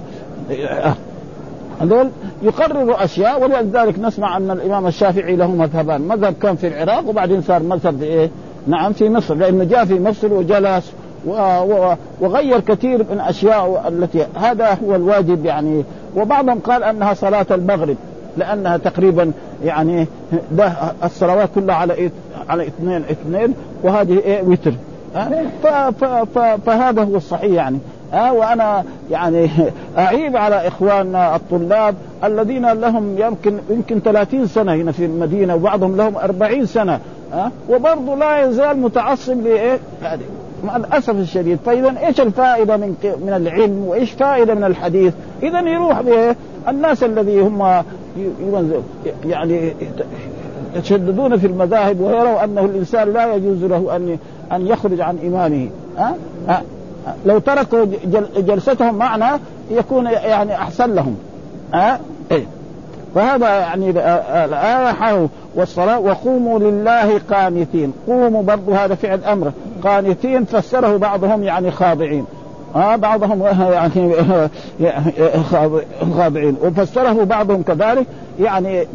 هذول 1.82 2.10
يقرروا 2.42 3.04
أشياء 3.04 3.44
ولذلك 3.44 4.00
نسمع 4.00 4.38
أن 4.38 4.52
الإمام 4.52 4.88
الشافعي 4.88 5.36
له 5.36 5.48
مذهبان، 5.48 6.02
مذهب 6.02 6.34
كان 6.42 6.56
في 6.56 6.68
العراق 6.68 7.10
وبعدين 7.10 7.42
صار 7.42 7.64
مذهب 7.64 7.98
في 7.98 8.04
إيه؟ 8.04 8.30
نعم 8.70 8.94
في 8.94 9.10
مصر 9.10 9.36
لأنه 9.36 9.64
جاء 9.64 9.86
في 9.86 10.00
مصر 10.00 10.34
وجلس 10.34 10.92
وغير 12.22 12.60
كثير 12.60 13.06
من 13.12 13.20
أشياء 13.20 13.88
التي 13.88 14.26
هذا 14.36 14.78
هو 14.84 14.96
الواجب 14.96 15.46
يعني. 15.46 15.84
وبعضهم 16.16 16.60
قال 16.60 16.84
أنها 16.84 17.14
صلاة 17.14 17.46
المغرب 17.52 17.98
لأنها 18.38 18.78
تقريبا 18.78 19.32
يعني 19.64 20.08
ده 20.52 20.74
الصلوات 21.04 21.50
كلها 21.56 21.76
على 21.76 21.94
إيه 21.94 22.12
على 22.50 22.68
اثنين 22.68 23.04
اثنين 23.12 23.54
وهذه 23.84 24.18
إيه؟ 24.18 24.44
وتر. 24.44 24.74
فهذا 26.66 27.04
هو 27.04 27.16
الصحيح 27.16 27.52
يعني. 27.52 27.80
وأنا 28.14 28.84
يعني 29.12 29.50
أعيب 29.98 30.38
على 30.38 30.68
إخواننا 30.68 31.36
الطلاب 31.36 31.96
الذين 32.24 32.72
لهم 32.72 33.16
يمكن 33.18 33.58
يمكن 33.70 34.00
30 34.00 34.48
سنة 34.48 34.74
هنا 34.74 34.92
في 34.92 35.06
المدينة 35.06 35.56
وبعضهم 35.56 35.98
لهم 35.98 36.16
40 36.16 36.66
سنة. 36.66 37.00
ها 37.34 37.52
وبرضه 37.70 38.16
لا 38.16 38.46
يزال 38.46 38.80
متعصب 38.80 39.42
لإيه؟ 39.42 39.80
مع 40.64 40.76
الأسف 40.76 41.16
الشديد 41.16 41.60
فاذا 41.66 42.08
إيش 42.08 42.22
الفائدة 42.22 42.78
من 42.78 42.96
من 43.04 43.34
العلم 43.34 43.86
وإيش 43.88 44.12
فائدة 44.12 44.54
من 44.54 44.64
الحديث؟ 44.64 45.14
اذا 45.44 45.60
يروح 45.60 46.02
بايه؟ 46.02 46.36
الناس 46.68 47.04
الذي 47.04 47.42
هم 47.42 47.84
يعني 49.26 49.74
يتشددون 50.76 51.38
في 51.38 51.48
المذاهب 51.48 52.02
ويروا 52.02 52.44
أنه 52.44 52.66
الإنسان 52.66 53.14
لا 53.14 53.36
يجوز 53.36 53.64
له 53.64 53.96
أن 53.96 54.18
أن 54.52 54.68
يخرج 54.68 55.02
عن 55.02 55.18
إمامه 55.26 55.70
ها؟ 55.98 56.16
أه؟ 56.50 56.62
لو 57.26 57.40
تركوا 57.40 57.86
جلستهم 58.38 58.96
معنا 58.96 59.40
يكون 59.72 60.06
يعني 60.06 60.56
أحسن 60.56 60.96
لهم 60.96 61.16
ها؟ 61.74 62.00
إيه؟ 62.32 62.46
فهذا 63.16 63.50
يعني 63.50 63.90
الآية 64.46 64.92
والصلاة 65.60 66.00
وقوموا 66.00 66.60
لله 66.60 67.20
قانتين. 67.32 67.94
قوموا 68.08 68.44
برضو 68.44 68.72
هذا 68.72 68.96
فعل 68.96 69.24
أمر 69.24 69.52
قانتين 69.84 70.46
فسره 70.46 70.98
بعضهم 70.98 71.44
يعني 71.44 71.72
خاضعين. 71.72 72.26
آه 72.76 72.96
بعضهم 72.96 73.44
يعني 73.46 74.14
خاضعين. 76.18 76.56
وفسره 76.64 77.24
بعضهم 77.24 77.64
كذلك 77.64 78.06
يعني 78.40 78.88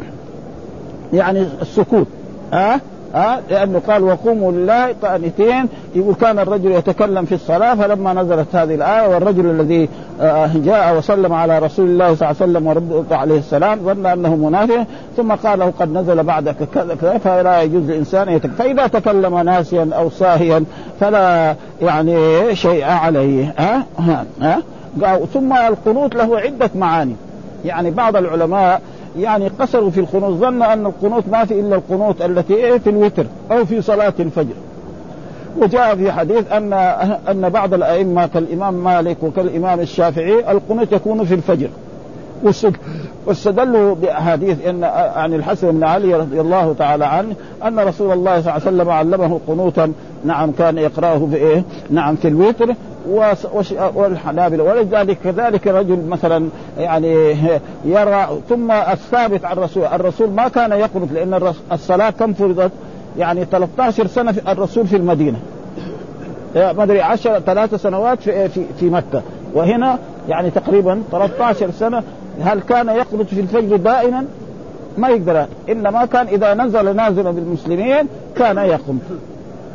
يعني 1.13 1.45
السكوت 1.61 2.07
آه؟ 2.53 2.79
ها؟ 3.15 3.41
لأنه 3.49 3.81
قال 3.87 4.03
وقوموا 4.03 4.51
لله 4.51 4.95
قانتين. 5.03 5.67
يقول 5.95 6.15
كان 6.15 6.39
الرجل 6.39 6.71
يتكلم 6.71 7.25
في 7.25 7.35
الصلاة 7.35 7.75
فلما 7.75 8.13
نزلت 8.13 8.55
هذه 8.55 8.75
الآية 8.75 9.07
والرجل 9.07 9.45
الذي 9.45 9.89
آه، 10.21 10.49
جاء 10.55 10.97
وسلم 10.97 11.33
على 11.33 11.59
رسول 11.59 11.85
الله 11.85 12.15
صلى 12.15 12.29
الله 12.29 12.41
عليه 12.41 12.51
وسلم 12.51 12.67
ورد 12.67 13.13
عليه 13.13 13.37
السلام 13.37 13.79
ظن 13.79 14.05
أنه 14.05 14.35
منافق 14.35 14.85
ثم 15.17 15.31
قال 15.31 15.59
له 15.59 15.73
قد 15.79 15.93
نزل 15.93 16.23
بعدك 16.23 16.55
كذا 16.73 16.95
فلا 17.23 17.61
يجوز 17.61 17.83
للانسان 17.83 18.39
فإذا 18.39 18.87
تكلم 18.87 19.37
ناسيا 19.37 19.89
أو 19.93 20.09
ساهيا 20.09 20.63
فلا 20.99 21.55
يعني 21.81 22.55
شيء 22.55 22.83
عليه 22.83 23.53
ها؟ 23.57 23.83
ها؟ 24.41 24.61
ثم 25.33 25.53
القنوت 25.53 26.15
له 26.15 26.39
عدة 26.39 26.69
معاني. 26.75 27.15
يعني 27.65 27.91
بعض 27.91 28.15
العلماء 28.15 28.81
يعني 29.17 29.47
قصروا 29.47 29.89
في 29.89 29.99
القنوت 29.99 30.33
ظن 30.33 30.61
أن 30.61 30.85
القنوت 30.85 31.23
ما 31.31 31.45
في 31.45 31.59
إلا 31.59 31.75
القنوت 31.75 32.21
التي 32.21 32.53
إيه 32.53 32.77
في 32.77 32.89
الوتر 32.89 33.25
أو 33.51 33.65
في 33.65 33.81
صلاة 33.81 34.13
الفجر. 34.19 34.55
وجاء 35.57 35.95
في 35.95 36.11
حديث 36.11 36.51
أن 36.51 36.73
أن 37.31 37.49
بعض 37.49 37.73
الأئمة 37.73 38.27
كالإمام 38.27 38.73
مالك 38.73 39.17
وكالإمام 39.23 39.79
الشافعي 39.79 40.51
القنوت 40.51 40.91
يكون 40.91 41.25
في 41.25 41.33
الفجر. 41.33 41.69
واستدلوا 43.27 43.95
بأحاديث 43.95 44.67
إن 44.67 44.83
عن 45.15 45.33
الحسن 45.33 45.71
بن 45.71 45.83
علي 45.83 46.15
رضي 46.15 46.41
الله 46.41 46.73
تعالى 46.73 47.05
عنه 47.05 47.35
أن 47.67 47.79
رسول 47.79 48.13
الله 48.13 48.41
صلى 48.41 48.51
الله 48.51 48.51
عليه 48.51 48.61
وسلم 48.61 48.89
علمه 48.89 49.39
قنوتا 49.47 49.91
نعم 50.25 50.51
كان 50.51 50.77
يقرأه 50.77 51.27
في 51.31 51.35
إيه؟ 51.35 51.63
نعم 51.89 52.15
في 52.15 52.27
الوتر. 52.27 52.75
والحنابلة. 53.95 54.63
ولذلك 54.63 55.17
كذلك 55.23 55.67
رجل 55.67 56.05
مثلا 56.07 56.49
يعني 56.77 57.37
يرى 57.85 58.27
ثم 58.49 58.71
الثابت 58.71 59.45
عن 59.45 59.57
الرسول. 59.57 59.85
الرسول 59.85 60.29
ما 60.29 60.47
كان 60.47 60.71
يقنط 60.71 61.11
لأن 61.11 61.53
الصلاة 61.71 62.09
كم 62.09 62.33
فرضت 62.33 62.71
يعني 63.17 63.45
13 63.45 64.07
سنة 64.07 64.31
في 64.31 64.51
الرسول 64.51 64.87
في 64.87 64.95
المدينة. 64.95 65.39
ما 66.55 66.83
أدري 66.83 67.01
10 67.01 67.39
ثلاث 67.39 67.75
سنوات 67.75 68.21
في 68.21 68.49
في 68.49 68.65
في 68.79 68.89
مكة. 68.89 69.21
وهنا 69.53 69.99
يعني 70.29 70.49
تقريبا 70.49 71.03
13 71.11 71.71
سنة 71.71 72.03
هل 72.41 72.61
كان 72.61 72.89
يقنط 72.89 73.27
في 73.27 73.39
الفجر 73.39 73.75
دائما؟ 73.75 74.25
ما 74.97 75.09
يقدر. 75.09 75.45
انما 75.69 76.05
كان 76.05 76.27
إذا 76.27 76.53
نزل 76.53 76.95
نازلا 76.95 77.31
بالمسلمين 77.31 78.07
كان 78.37 78.57
يقنط. 78.57 79.01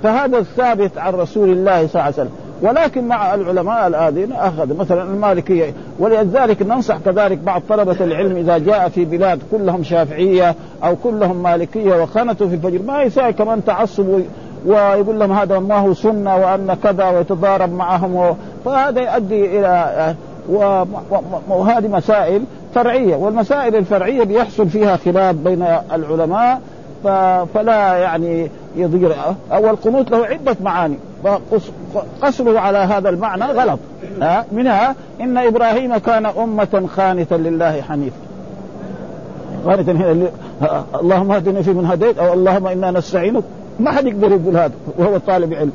فهذا 0.02 0.38
الثابت 0.38 0.98
عن 0.98 1.14
رسول 1.14 1.48
الله 1.48 1.86
صلى 1.86 1.88
الله 1.88 2.02
عليه 2.02 2.14
وسلم. 2.14 2.32
ولكن 2.62 3.08
مع 3.08 3.34
العلماء 3.34 3.86
الآذين 3.86 4.32
أخذ. 4.32 4.76
مثلا 4.76 5.02
المالكية. 5.02 5.74
ولذلك 5.98 6.62
ننصح 6.62 6.96
كذلك 6.96 7.38
بعض 7.38 7.62
طلبة 7.68 7.96
العلم 8.00 8.36
إذا 8.36 8.58
جاء 8.58 8.88
في 8.88 9.04
بلاد 9.04 9.40
كلهم 9.50 9.82
شافعية 9.82 10.54
أو 10.84 10.96
كلهم 10.96 11.42
مالكية 11.42 12.02
وخنتوا 12.02 12.48
في 12.48 12.54
الفجر 12.54 12.82
ما 12.82 13.02
يساوي 13.02 13.32
كمان 13.32 13.64
تعصب 13.64 14.20
ويقول 14.66 15.18
لهم 15.18 15.32
هذا 15.32 15.58
ما 15.58 15.76
هو 15.76 15.94
سنة 15.94 16.36
وأن 16.36 16.76
كذا 16.82 17.08
ويتضارب 17.08 17.72
معهم 17.72 18.36
فهذا 18.64 19.00
يؤدي 19.00 19.58
إلى 19.58 20.14
وهذه 21.48 21.88
مسائل 21.88 22.42
فرعية. 22.74 23.16
والمسائل 23.16 23.76
الفرعية 23.76 24.24
بيحصل 24.24 24.68
فيها 24.68 24.96
خلاف 24.96 25.36
بين 25.36 25.66
العلماء 25.92 26.60
فلا 27.54 27.96
يعني 27.96 28.50
يضير. 28.76 29.14
أو 29.52 29.70
القنوت 29.70 30.10
له 30.10 30.26
عدة 30.26 30.56
معاني. 30.60 30.96
قصره 32.22 32.58
على 32.60 32.78
هذا 32.78 33.08
المعنى 33.08 33.44
غلط. 33.44 33.78
ها؟ 34.22 34.44
منها 34.52 34.94
إن 35.20 35.38
إبراهيم 35.38 35.96
كان 35.96 36.26
أمة 36.26 36.88
خانتا 36.96 37.34
لله 37.34 37.82
حنيفا. 37.82 38.16
خانتا 39.64 39.92
اللهم 41.00 41.32
اهدنا 41.32 41.62
في 41.62 41.72
من 41.72 41.86
هديت 41.86 42.18
أو 42.18 42.32
اللهم 42.32 42.66
إنا 42.66 42.90
نستعينك. 42.90 43.44
ما 43.80 43.90
حد 43.90 44.06
يقدر 44.06 44.30
يقول 44.32 44.56
هذا 44.56 44.72
وهو 44.98 45.18
طالب 45.18 45.54
علم. 45.54 45.72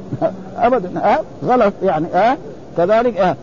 ابدا 0.57 0.99
ها؟ 0.99 1.19
غلط 1.45 1.73
يعني 1.83 2.07
ها؟ 2.13 2.37
كذلك 2.77 3.17
ها؟ 3.17 3.35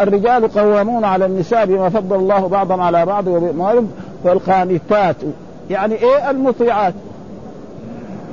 الرجال 0.00 0.52
قوامون 0.52 1.04
على 1.04 1.26
النساء 1.26 1.66
بما 1.66 1.88
فضل 1.88 2.16
الله 2.16 2.48
بعضهم 2.48 2.80
على 2.80 3.06
بعض 3.06 3.26
وبما 3.26 3.86
فالقانتات 4.24 5.16
يعني 5.70 5.94
إيه 5.94 6.30
المطيعات؟ 6.30 6.94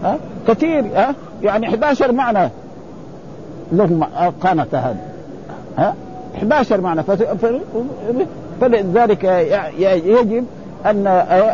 ها؟ 0.04 0.18
كثير 0.48 0.86
ها؟ 0.96 1.16
يعني 1.44 1.68
11 1.68 2.12
معنى. 2.12 2.50
له 3.72 4.08
قامت 4.42 4.76
هذا. 4.76 4.98
ها؟ 5.78 5.94
11 6.38 6.82
معنى 6.82 7.04
فلذلك 8.62 9.24
يجب 10.06 10.46
أن 10.86 11.08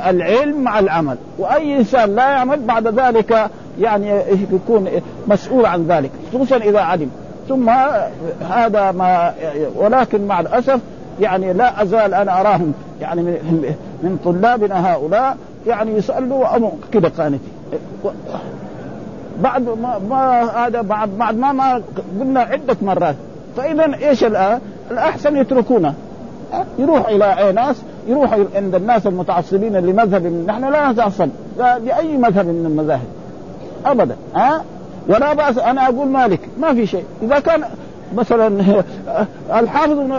العلم 0.08 0.62
مع 0.62 0.80
العمل. 0.80 1.18
وأي 1.38 1.77
إنسان 1.77 2.15
لا 2.15 2.32
يعمل 2.32 2.60
بعد 2.60 2.88
ذلك 2.88 3.50
يعني 3.80 4.22
يكون 4.51 4.88
مسؤول 5.27 5.65
عن 5.65 5.88
ذلك 5.88 6.12
خصوصا 6.34 6.58
إذا 6.58 6.80
علم. 6.80 7.10
ثم 7.50 7.70
هذا 8.51 8.91
ما 8.91 9.34
ولكن 9.75 10.27
مع 10.27 10.39
الأسف 10.39 10.80
يعني 11.20 11.53
لا 11.53 11.84
أزال 11.84 12.13
أنا 12.13 12.41
أراهم 12.41 12.74
يعني 13.01 13.22
من 14.03 14.18
طلابنا 14.25 14.94
هؤلاء 14.94 15.38
يعني 15.68 15.91
يسألوا 15.91 16.70
كذا 16.94 17.12
قانتي. 17.18 17.50
بعد 19.40 19.62
ما, 19.62 20.00
ما 20.10 20.44
هذا 20.68 20.82
بعد 20.82 21.10
بعد 21.18 21.38
ما 21.38 21.52
ما 21.52 21.82
قلنا 22.20 22.40
عدة 22.40 22.78
مرات. 22.82 23.16
فاذا 23.58 23.96
إيش 24.10 24.24
الان؟ 24.24 24.60
الأحسن 24.92 25.38
يتركونه. 25.38 25.94
يروح 26.80 27.08
إلى 27.08 27.52
ناس 27.56 27.76
يروح 28.08 28.34
عند 28.56 28.76
الناس 28.76 29.08
المتعصبين 29.08 29.74
لمذهب 29.78 30.26
نحن 30.26 30.72
لا 30.72 30.92
نتعصب 30.92 31.30
لأي 31.58 32.18
مذهب 32.18 32.46
من 32.46 32.66
المذاهب. 32.66 33.08
ابدا. 33.86 34.16
ها؟ 34.36 34.64
ولا 35.08 35.34
بأس 35.34 35.58
أنا 35.58 35.90
أقول 35.90 36.08
مالك. 36.08 36.40
ما 36.60 36.74
في 36.74 36.86
شيء. 36.86 37.04
إذا 37.22 37.40
كان 37.40 37.64
مثلا 38.16 38.64
الحافظ 39.60 40.12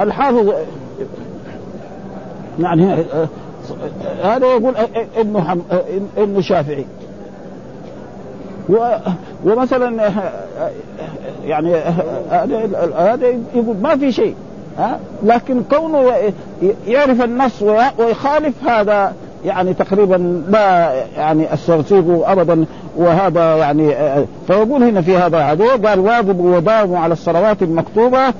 الحافظ 0.00 0.52
يعني 2.60 3.04
هذا 4.22 4.46
يقول 4.46 4.74
ابن. 5.16 5.62
ابن 6.16 6.42
شافعي. 6.42 6.84
ومثلا 9.44 10.10
يعني 11.44 11.74
هذا 12.96 13.26
يقول 13.54 13.76
ما 13.82 13.96
في 13.96 14.12
شيء 14.12 14.34
ها؟ 14.78 14.98
لكن 15.22 15.62
كونه 15.70 16.12
يعرف 16.86 17.22
النص 17.22 17.62
ويخالف 17.98 18.54
هذا 18.68 19.12
يعني 19.44 19.74
تقريبا 19.74 20.42
لا 20.48 20.92
يعني 21.16 21.54
استغفره 21.54 22.22
ابدا 22.26 22.64
وهذا 22.96 23.56
يعني 23.56 23.94
فيقول 24.46 24.82
هنا 24.82 25.00
في 25.00 25.16
هذا 25.16 25.38
الحديث 25.38 25.86
قال 25.86 26.00
واجب 26.00 26.40
وداوم 26.40 26.96
على 26.96 27.12
الصلوات 27.12 27.62
المكتوبة 27.62 28.20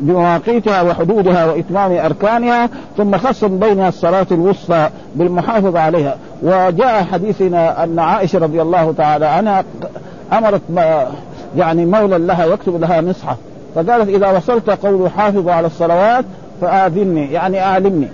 بمواقيتها 0.00 0.82
وحدودها 0.82 1.46
وإتمام 1.46 1.92
أركانها 1.92 2.68
ثم 2.96 3.16
خص 3.16 3.44
بينها 3.44 3.88
الصلاة 3.88 4.26
الوسطى 4.30 4.88
بالمحافظة 5.14 5.80
عليها. 5.80 6.16
وجاء 6.42 7.04
حديثنا 7.12 7.84
أن 7.84 7.98
عائشة 7.98 8.38
رضي 8.38 8.62
الله 8.62 8.92
تعالى 8.92 9.26
عنها 9.26 9.64
أمرت 10.32 10.62
يعني 11.56 11.86
مولى 11.86 12.18
لها 12.18 12.44
يكتب 12.44 12.80
لها 12.80 13.00
مصحف 13.00 13.36
فقالت 13.74 14.08
إذا 14.08 14.30
وصلت 14.30 14.70
قول 14.70 15.10
حافظ 15.10 15.48
على 15.48 15.66
الصلوات 15.66 16.24
فآذني 16.60 17.32
يعني 17.32 17.60
أعلمني 17.60 18.08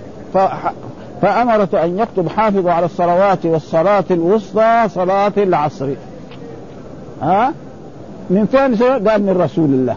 فأمرت 1.21 1.75
أن 1.75 1.99
يكتب 1.99 2.29
حافظ 2.29 2.67
على 2.67 2.85
الصلوات 2.85 3.45
والصلاة 3.45 4.03
الوسطى 4.11 4.85
صلاة 4.89 5.33
العصر. 5.37 5.89
ها؟ 7.21 7.53
من 8.29 8.45
فين 8.45 8.75
قال 9.07 9.23
من 9.23 9.41
رسول 9.41 9.69
الله. 9.69 9.95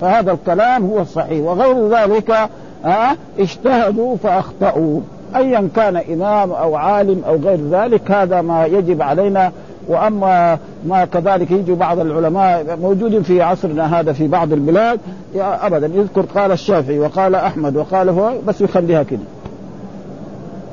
فهذا 0.00 0.32
الكلام 0.32 0.86
هو 0.86 1.00
الصحيح 1.00 1.44
وغير 1.44 1.88
ذلك 1.88 2.48
ها؟ 2.84 3.16
اجتهدوا 3.38 4.16
فأخطأوا. 4.16 5.00
أيا 5.36 5.68
كان 5.76 5.96
إمام 5.96 6.50
أو 6.50 6.76
عالم 6.76 7.22
أو 7.26 7.36
غير 7.36 7.60
ذلك 7.70 8.10
هذا 8.10 8.42
ما 8.42 8.66
يجب 8.66 9.02
علينا. 9.02 9.52
وأما 9.88 10.58
ما 10.86 11.04
كذلك 11.04 11.50
يجي 11.50 11.74
بعض 11.74 11.98
العلماء 11.98 12.76
موجود 12.82 13.22
في 13.22 13.42
عصرنا 13.42 14.00
هذا 14.00 14.12
في 14.12 14.28
بعض 14.28 14.52
البلاد 14.52 15.00
ابدا 15.36 15.86
يذكر 15.86 16.20
قال 16.20 16.52
الشافعي 16.52 16.98
وقال 16.98 17.34
أحمد 17.34 17.76
وقال 17.76 18.08
هو 18.08 18.32
بس 18.46 18.60
يخليها 18.60 19.02
كده. 19.02 19.20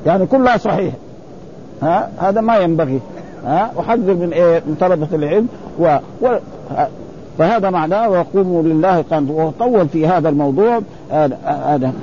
يعني 0.06 0.26
كلها 0.26 0.58
صحيح. 0.58 0.94
ها؟ 1.82 2.10
هذا 2.18 2.42
ما 2.42 2.58
ينبغي. 2.58 3.00
ها؟ 3.46 3.72
وحذر 3.78 4.14
من 4.14 4.34
إيه؟ 4.34 4.64
من 4.68 4.76
طلبة 4.80 5.08
العلم 5.14 5.48
و, 5.80 5.98
و... 6.22 6.28
فهذا 7.38 7.70
معناه 7.70 8.10
وقوموا 8.10 8.64
لله 8.64 9.02
قانت 9.12 9.32
وطول 9.32 9.88
في 9.88 10.08
هذا 10.08 10.30
الموضوع 10.30 10.82
هذا 11.46 11.94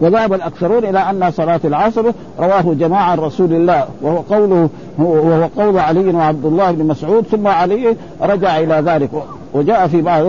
وذهب 0.00 0.32
الأكثرون 0.32 0.84
إلى 0.84 0.98
أن 0.98 1.30
صلاة 1.30 1.60
العصر 1.64 2.04
رواه 2.38 2.74
جماعة 2.74 3.14
رسول 3.14 3.52
الله 3.52 3.84
وهو 4.02 4.16
قوله 4.16 4.68
وهو 4.98 5.48
قول 5.56 5.78
علي 5.78 6.14
وعبد 6.14 6.44
الله 6.44 6.70
بن 6.70 6.86
مسعود 6.86 7.24
ثم 7.24 7.46
علي 7.46 7.96
رجع 8.22 8.58
إلى 8.58 8.74
ذلك. 8.74 9.10
وجاء 9.54 9.86
في 9.86 10.02
بعض 10.02 10.24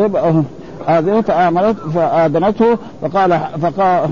هذه 0.88 1.22
فآمنت 1.22 1.80
فآذنته 1.80 2.78
فقال 3.02 3.40
فقال 3.62 4.10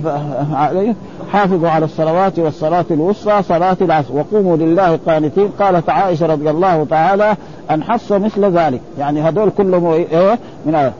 عليه 0.53 0.95
حافظوا 1.31 1.69
على 1.69 1.85
الصلوات 1.85 2.39
والصلاة 2.39 2.85
الوسطى 2.91 3.43
صلاة 3.43 3.77
العصر. 3.81 4.15
وقوموا 4.15 4.57
لله 4.57 4.99
قانتين. 5.07 5.47
قالت 5.59 5.89
عائشة 5.89 6.25
رضي 6.25 6.49
الله 6.49 6.85
تعالى 6.89 7.35
أن 7.71 7.83
حص 7.83 8.11
مثل 8.11 8.45
ذلك. 8.45 8.81
يعني 8.99 9.21
هذول 9.21 9.49
كلهم 9.49 9.85
إيه؟ 9.91 10.39
من 10.65 10.75
آية. 10.75 10.93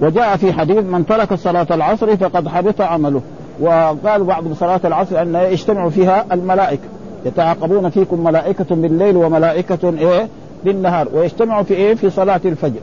وجاء 0.00 0.36
في 0.36 0.52
حديث 0.52 0.76
من 0.76 1.06
ترك 1.06 1.34
صلاة 1.34 1.66
العصر 1.70 2.16
فقد 2.16 2.48
حبط 2.48 2.80
عمله. 2.80 3.20
وقال 3.60 4.24
بعض 4.24 4.52
صلاة 4.52 4.80
العصر 4.84 5.22
أن 5.22 5.34
يجتمع 5.34 5.88
فيها 5.88 6.24
الملائكة. 6.32 6.88
يتعاقبون 7.24 7.90
فيكم 7.90 8.24
ملائكة 8.24 8.74
بالليل 8.74 9.16
وملائكة 9.16 9.94
إيه؟ 9.98 10.28
بالنهار. 10.64 11.08
ويجتمع 11.12 11.62
في 11.62 11.74
إيه؟ 11.74 11.94
في 11.94 12.10
صلاة 12.10 12.40
الفجر. 12.44 12.80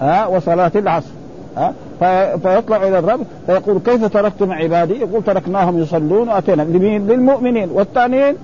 ها؟ 0.00 0.26
وصلاة 0.26 0.72
العصر. 0.76 1.10
ها؟ 1.56 1.72
فيطلع 2.42 2.76
إلى 2.76 2.98
الرب 2.98 3.20
فيقول 3.46 3.78
كيف 3.78 4.04
تركتم 4.04 4.52
عبادي؟ 4.52 4.94
يقول 4.94 5.22
تركناهم 5.22 5.82
يصلون 5.82 6.28
وأتينا. 6.28 6.62
لمين؟ 6.62 7.06
للمؤمنين. 7.06 7.70
والثانيين 7.70 8.34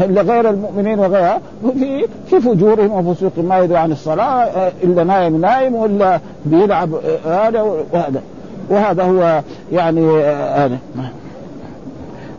لغير 0.00 0.50
المؤمنين 0.50 0.98
وغيرها. 0.98 1.40
في 1.62 2.06
في 2.30 2.40
فجورهم 2.40 3.06
وفسوقهم. 3.06 3.44
ما 3.44 3.58
يدعو 3.58 3.82
عن 3.82 3.92
الصلاة 3.92 4.72
إلا 4.82 5.04
نايم 5.04 5.40
نايم 5.40 5.74
ولا 5.74 6.20
بيلعب 6.44 6.90
هذا 7.24 7.62
وهذا. 7.62 8.22
وهذا 8.70 9.02
هو 9.02 9.42
يعني 9.72 10.20
هذا 10.54 10.78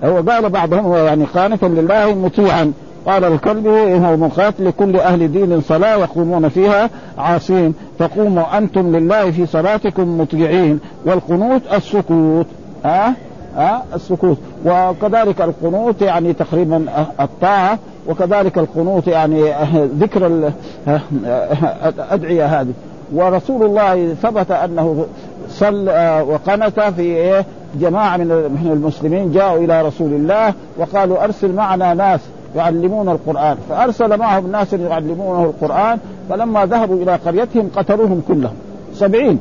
هو 0.04 0.16
قال 0.16 0.50
بعضهم 0.50 0.96
يعني 0.96 1.26
قانتا 1.26 1.66
لله 1.66 2.14
مطيعا. 2.14 2.74
قال 3.06 3.24
الكلب 3.24 3.68
هو 3.68 4.18
مقاتل 4.18 4.66
لكل 4.66 4.96
أهل 4.96 5.32
دين 5.32 5.62
صلاة 5.62 5.96
يقومون 5.96 6.50
فيها. 6.50 6.90
عاصين. 7.18 7.74
فقوموا 8.00 8.58
أنتم 8.58 8.96
لله 8.96 9.32
في 9.32 9.46
صلاتكم 9.46 10.22
مطيعين 10.22 10.80
والقنوت 11.06 11.62
السكوت. 11.74 12.46
ها؟ 12.86 13.08
أه؟ 13.08 13.62
أه؟ 13.62 13.82
السكوت. 13.96 14.38
وكذلك 14.66 15.42
القنوت 15.42 16.02
يعني 16.02 16.34
تقريبا 16.34 16.86
الطاعة. 17.20 17.80
وكذلك 18.08 18.58
القنوت 18.58 19.08
يعني 19.08 19.54
ذكر 20.00 20.52
الأدعية 20.88 22.46
هذه. 22.46 22.74
ورسول 23.14 23.64
الله 23.64 24.14
ثبت 24.14 24.52
أنه 24.52 25.06
صلى 25.50 26.26
وقنت 26.28 26.80
في 26.80 27.02
إيه؟ 27.02 27.46
جماعة 27.76 28.18
من 28.18 28.70
المسلمين 28.72 29.32
جاءوا 29.32 29.66
إلى 29.66 29.82
رسول 29.82 30.14
الله 30.14 30.54
وقالوا 30.78 31.24
أرسل 31.24 31.54
معنا 31.54 31.94
ناس. 31.94 32.20
يعلمون 32.58 33.10
القرآن. 33.10 33.58
فأرسل 33.70 34.18
معهم 34.18 34.52
ناس 34.52 34.74
يعلمونه 34.74 35.44
القرآن 35.44 36.00
فلما 36.30 36.66
ذهبوا 36.66 36.96
إلى 36.96 37.16
قريتهم 37.16 37.70
قتلوهم 37.76 38.22
كلهم. 38.28 38.56
سبعين. 38.94 39.40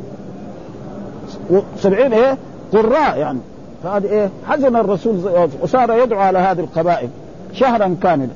سبعين 1.79 2.13
إيه؟ 2.13 2.37
قراء 2.73 3.19
يعني. 3.19 3.39
فهذه 3.85 4.05
إيه؟ 4.05 4.31
حزن 4.49 4.77
الرسول 4.77 5.17
وصار 5.63 5.93
يدعو 5.93 6.21
على 6.21 6.39
هذه 6.39 6.61
القبائل 6.61 7.09
شهرا 7.53 7.97
كاملا. 8.03 8.29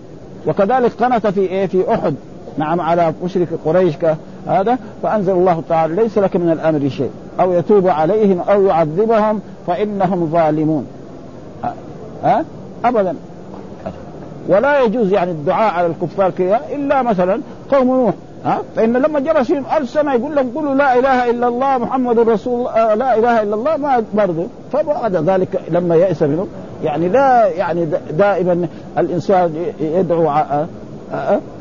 وكذلك 0.47 1.03
قنت 1.03 1.27
في 1.27 1.41
إيه؟ 1.41 1.67
في 1.67 1.95
أحد 1.95 2.15
نعم 2.59 2.81
على 2.81 3.15
مشرك 3.25 3.49
قريش 3.65 3.95
هذا 4.47 4.79
فأنزل 5.03 5.33
الله 5.33 5.63
تعالى 5.69 5.95
ليس 5.95 6.19
لك 6.19 6.37
من 6.37 6.51
الأمر 6.51 6.89
شيء. 6.89 7.11
أو 7.41 7.53
يتوب 7.53 7.89
عليهم 7.89 8.41
أو 8.41 8.67
يعذبهم 8.67 9.41
فإنهم 9.67 10.27
ظالمون. 10.33 10.87
ها 12.25 12.45
أبدا. 12.85 13.15
ولا 14.49 14.83
يجوز 14.83 15.13
يعني 15.13 15.31
الدعاء 15.31 15.75
على 15.75 15.87
الكفار 15.87 16.31
كذا 16.31 16.61
إلا 16.73 17.03
مثلا 17.03 17.41
قوم 17.71 17.87
نوح 17.87 18.15
ها؟ 18.45 18.63
فإن 18.77 18.93
لما 18.93 19.21
جرى 19.21 19.45
فيهم 19.45 19.65
ألف 19.77 19.91
سنه 19.91 20.15
يقول 20.15 20.37
لهم 20.37 20.51
قولوا 20.55 20.75
لا 20.75 20.99
إله 20.99 21.31
إلا 21.31 21.49
الله 21.49 21.79
محمد 21.79 22.19
رسول 22.19 22.55
الله 22.55 22.95
لا 22.95 23.19
إله 23.19 23.43
إلا 23.43 23.55
الله 23.55 23.77
ما 23.77 24.05
برضه 24.15 24.47
فبعد 24.73 25.17
ذلك 25.17 25.61
لما 25.71 25.97
يأس 25.97 26.23
منهم 26.23 26.49
يعني 26.85 27.09
لا 27.09 27.47
يعني 27.47 27.89
دائما 28.11 28.69
الإنسان 28.99 29.55
يدعو 29.81 30.31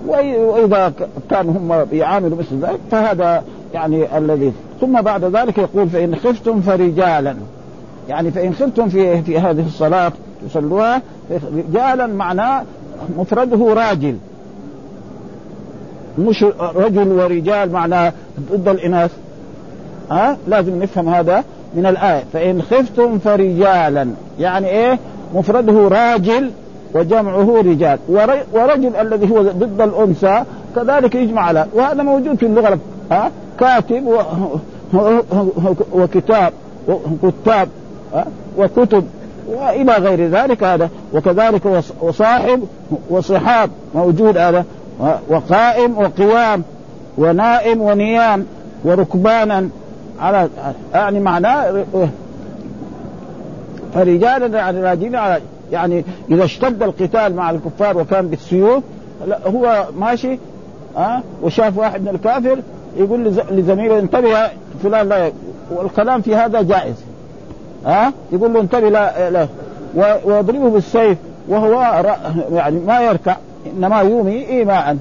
وإذا 0.07 0.93
كانوا 1.29 1.53
هم 1.53 1.87
يعاملوا 1.91 2.37
مثل 2.37 2.55
ذلك 2.55 2.79
فهذا 2.91 3.43
يعني 3.73 4.17
الذي 4.17 4.53
ثم 4.81 5.01
بعد 5.01 5.23
ذلك 5.23 5.57
يقول 5.57 5.89
فإن 5.89 6.15
خفتم 6.15 6.61
فرجالا. 6.61 7.35
يعني 8.09 8.31
فإن 8.31 8.53
خفتم 8.53 8.89
في 8.89 9.21
في 9.21 9.39
هذه 9.39 9.65
الصلاة 9.65 10.11
تصلوها 10.47 11.01
رجالا 11.55 12.07
معناه 12.07 12.63
مفرده 13.17 13.73
راجل. 13.73 14.17
مش 16.19 16.45
رجل 16.75 17.07
ورجال 17.07 17.71
معناه 17.71 18.13
ضد 18.51 18.67
الإناث. 18.67 19.11
ها؟ 20.11 20.37
لازم 20.47 20.83
نفهم 20.83 21.09
هذا 21.09 21.43
من 21.75 21.85
الآية. 21.85 22.23
فإن 22.33 22.61
خفتم 22.61 23.19
فرجالا 23.19 24.07
يعني 24.39 24.67
إيه؟ 24.67 24.99
مفرده 25.35 25.87
راجل 25.87 26.51
وجمعه 26.93 27.61
رجال. 27.61 27.99
ورجل 28.53 28.95
الذي 28.95 29.31
هو 29.31 29.41
ضد 29.41 29.81
الأنثى 29.81 30.43
كذلك 30.75 31.15
يجمع 31.15 31.41
على. 31.41 31.65
وهذا 31.73 32.03
موجود 32.03 32.35
في 32.35 32.45
اللغة 32.45 32.79
ها؟ 33.11 33.31
كاتب 33.59 34.17
وكتاب. 35.93 36.53
وكتاب 37.23 37.67
وكتب. 38.57 39.03
وإلى 39.49 39.93
غير 39.93 40.27
ذلك 40.27 40.63
هذا 40.63 40.89
وكذلك 41.13 41.61
وصاحب 42.01 42.67
وصحاب 43.09 43.69
موجود 43.95 44.37
هذا 44.37 44.65
وقائم 45.29 45.97
وقوام 45.97 46.63
ونائم 47.17 47.81
ونيام 47.81 48.45
وركبانا 48.83 49.69
على 50.19 50.49
يعني 50.93 51.19
معناه 51.19 51.85
فرجالا 53.93 54.57
يعني 54.57 54.81
راجلين 54.81 55.15
على 55.15 55.41
يعني 55.71 56.05
إذا 56.31 56.43
اشتد 56.43 56.83
القتال 56.83 57.35
مع 57.35 57.49
الكفار 57.49 57.97
وكان 57.97 58.27
بالسيوف 58.27 58.83
هو 59.45 59.85
ماشي 59.99 60.39
ها 60.97 61.17
أه؟ 61.17 61.23
وشاف 61.41 61.77
واحد 61.77 62.01
من 62.01 62.07
الكافر 62.07 62.59
يقول 62.97 63.23
لزميله 63.51 63.99
انتبه 63.99 64.47
فلان 64.83 65.09
لا 65.09 65.31
والكلام 65.71 66.21
في 66.21 66.35
هذا 66.35 66.61
جائز 66.61 66.95
ها؟ 67.85 68.13
يقول 68.31 68.53
له 68.53 68.61
انتبه 68.61 68.89
لا, 68.89 69.29
لا. 69.29 69.47
ويضربه 70.25 70.69
بالسيف 70.69 71.17
وهو 71.47 71.71
يعني 72.51 72.79
ما 72.79 73.01
يركع 73.01 73.35
إنما 73.77 74.01
يومي 74.01 74.47
ايماء. 74.47 74.97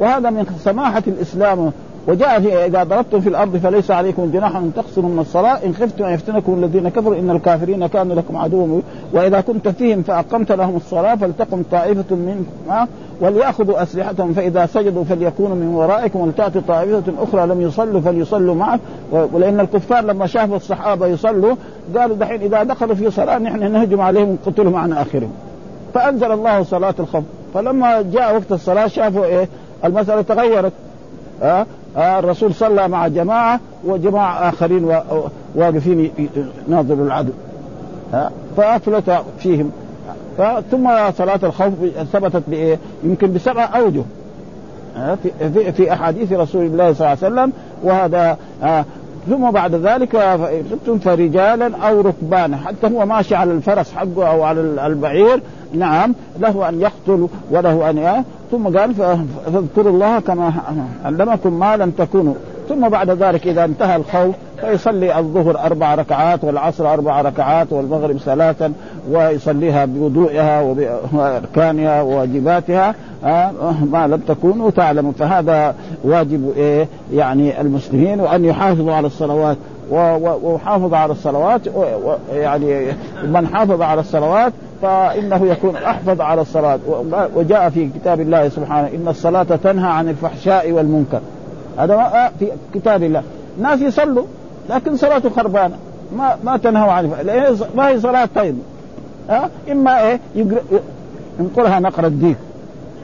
وهذا 0.00 0.30
من 0.30 0.46
سماحة 0.64 1.02
الإسلام. 1.06 1.72
وجاء 2.08 2.40
في 2.40 2.64
إذا 2.66 2.82
ضربتم 2.84 3.20
في 3.20 3.28
الأرض 3.28 3.56
فليس 3.56 3.90
عليكم 3.90 4.30
جناح 4.30 4.56
أن 4.56 4.72
تقصروا 4.76 5.10
من 5.10 5.18
الصلاة. 5.18 5.58
إن 5.64 5.74
خفتم 5.74 6.04
أن 6.04 6.14
يفتنكم 6.14 6.54
الذين 6.54 6.88
كفروا 6.88 7.18
إن 7.18 7.30
الكافرين 7.30 7.86
كانوا 7.86 8.16
لكم 8.16 8.36
عدوا 8.36 8.80
وإذا 9.12 9.40
كنت 9.40 9.68
فيهم 9.68 10.02
فأقمت 10.02 10.52
لهم 10.52 10.76
الصلاة 10.76 11.14
فلتقم 11.14 11.62
طائفة 11.70 12.16
منهم. 12.16 12.46
وليأخذوا 13.20 13.82
أسلحتهم 13.82 14.32
فإذا 14.32 14.66
سجدوا 14.66 15.04
فليكونوا 15.04 15.56
من 15.56 15.74
ورائكم 15.74 16.20
ولتأتي 16.20 16.60
طائفة 16.60 17.02
أخرى 17.18 17.46
لم 17.46 17.60
يصلوا 17.60 18.00
فليصلوا 18.00 18.54
معك. 18.54 18.80
ولأن 19.12 19.60
الكفار 19.60 20.04
لما 20.04 20.26
شافوا 20.26 20.56
الصحابة 20.56 21.06
يصلوا 21.06 21.54
قالوا 21.96 22.16
دحين 22.16 22.42
إذا 22.42 22.62
دخلوا 22.62 22.94
في 22.94 23.10
صلاة 23.10 23.38
نحن 23.38 23.72
نهجم 23.72 24.00
عليهم 24.00 24.28
ونقتلهم 24.28 24.76
عن 24.76 24.92
آخرهم. 24.92 25.32
فأنزل 25.94 26.32
الله 26.32 26.62
صلاة 26.62 26.94
الخوف. 26.98 27.24
فلما 27.54 28.02
جاء 28.02 28.34
وقت 28.34 28.52
الصلاة 28.52 28.86
شافوا 28.86 29.24
إيه؟ 29.24 29.48
المسألة 29.84 30.22
تغيرت. 30.22 30.72
ها؟ 31.42 31.66
آه 31.96 32.18
الرسول 32.18 32.54
صلى 32.54 32.88
مع 32.88 33.08
جماعة 33.08 33.60
وجماعة 33.84 34.48
آخرين 34.48 34.84
واقفين 35.54 36.10
ناظروا 36.68 37.06
العدو. 37.06 37.32
ها؟ 38.12 38.30
فأفلت 38.56 39.22
فيهم. 39.38 39.70
ثم 40.70 40.90
صلاة 41.10 41.40
الخوف 41.42 41.72
ثبتت 42.12 42.42
بإيه؟ 42.48 42.78
يمكن 43.04 43.32
بسبع 43.32 43.68
أوجه. 43.76 44.02
في, 45.22 45.72
في, 45.72 45.92
أحاديث 45.92 46.32
رسول 46.32 46.66
الله 46.66 46.92
صلى 46.92 47.12
الله 47.12 47.24
عليه 47.24 47.34
وسلم 47.34 47.52
وهذا 47.82 48.36
ثم 49.28 49.50
بعد 49.50 49.74
ذلك 49.74 50.16
خفتم 50.72 50.98
فرجالا 50.98 51.76
أو 51.88 52.00
ركبانا 52.00 52.56
حتى 52.56 52.86
هو 52.86 53.06
ماشي 53.06 53.34
على 53.34 53.52
الفرس 53.52 53.92
حقه 53.92 54.28
أو 54.28 54.42
على 54.42 54.60
البعير. 54.60 55.42
نعم 55.74 56.14
له 56.40 56.68
أن 56.68 56.80
يقتل 56.80 57.28
وله 57.50 57.90
أن 57.90 58.24
ثم 58.50 58.78
قال 58.78 58.94
فاذكروا 58.94 59.92
الله 59.92 60.20
كما 60.20 60.52
علمكم 61.04 61.58
ما 61.58 61.76
لم 61.76 61.90
تكونوا. 61.90 62.34
ثم 62.68 62.88
بعد 62.88 63.10
ذلك 63.10 63.46
إذا 63.46 63.64
انتهى 63.64 63.96
الخوف 63.96 64.34
فيصلي 64.60 65.18
الظهر 65.18 65.58
أربع 65.58 65.94
ركعات 65.94 66.44
والعصر 66.44 66.92
أربع 66.92 67.20
ركعات 67.20 67.72
والمغرب 67.72 68.16
ثلاثا 68.16 68.72
ويصليها 69.10 69.84
بوضوئها 69.84 70.60
وبأركانها 70.60 72.02
وواجباتها 72.02 72.94
آه، 73.24 73.52
ما 73.90 74.06
لم 74.06 74.20
تكونوا 74.28 74.70
تعلموا. 74.70 75.12
فهذا 75.12 75.74
واجب 76.04 76.52
إيه؟ 76.56 76.88
يعني 77.12 77.60
المسلمين 77.60 78.20
وأن 78.20 78.44
يحافظوا 78.44 78.94
على 78.94 79.06
الصلوات. 79.06 79.56
وحافظ 79.90 80.94
على 80.94 81.12
الصلوات 81.12 81.60
يعني 82.32 82.86
من 83.24 83.46
حافظ 83.46 83.82
على 83.82 84.00
الصلوات 84.00 84.52
فإنه 84.82 85.46
يكون 85.46 85.76
أحفظ 85.76 86.20
على 86.20 86.40
الصلاه 86.40 86.78
وجاء 87.34 87.70
في 87.70 87.88
كتاب 87.88 88.20
الله 88.20 88.48
سبحانه 88.48 88.88
إن 88.94 89.08
الصلاة 89.08 89.42
تنهى 89.42 89.90
عن 89.90 90.08
الفحشاء 90.08 90.72
والمنكر. 90.72 91.20
هذا 91.78 91.94
آه، 91.94 92.30
في 92.38 92.48
كتاب 92.74 93.02
الله. 93.02 93.22
ناس 93.60 93.80
يصلوا 93.80 94.24
لكن 94.70 94.96
صلاته 94.96 95.30
خربانة. 95.30 95.76
ما 96.16 96.36
ما 96.44 96.56
تنهوا 96.56 96.92
عن 96.92 97.10
ما 97.76 97.88
هي 97.88 98.00
صلاة 98.00 98.28
طيبه 98.34 98.58
ها 99.28 99.50
إما 99.70 100.08
إيه؟ 100.08 100.20
ينقرها 101.40 101.80
نقر 101.80 102.06
الديك 102.06 102.36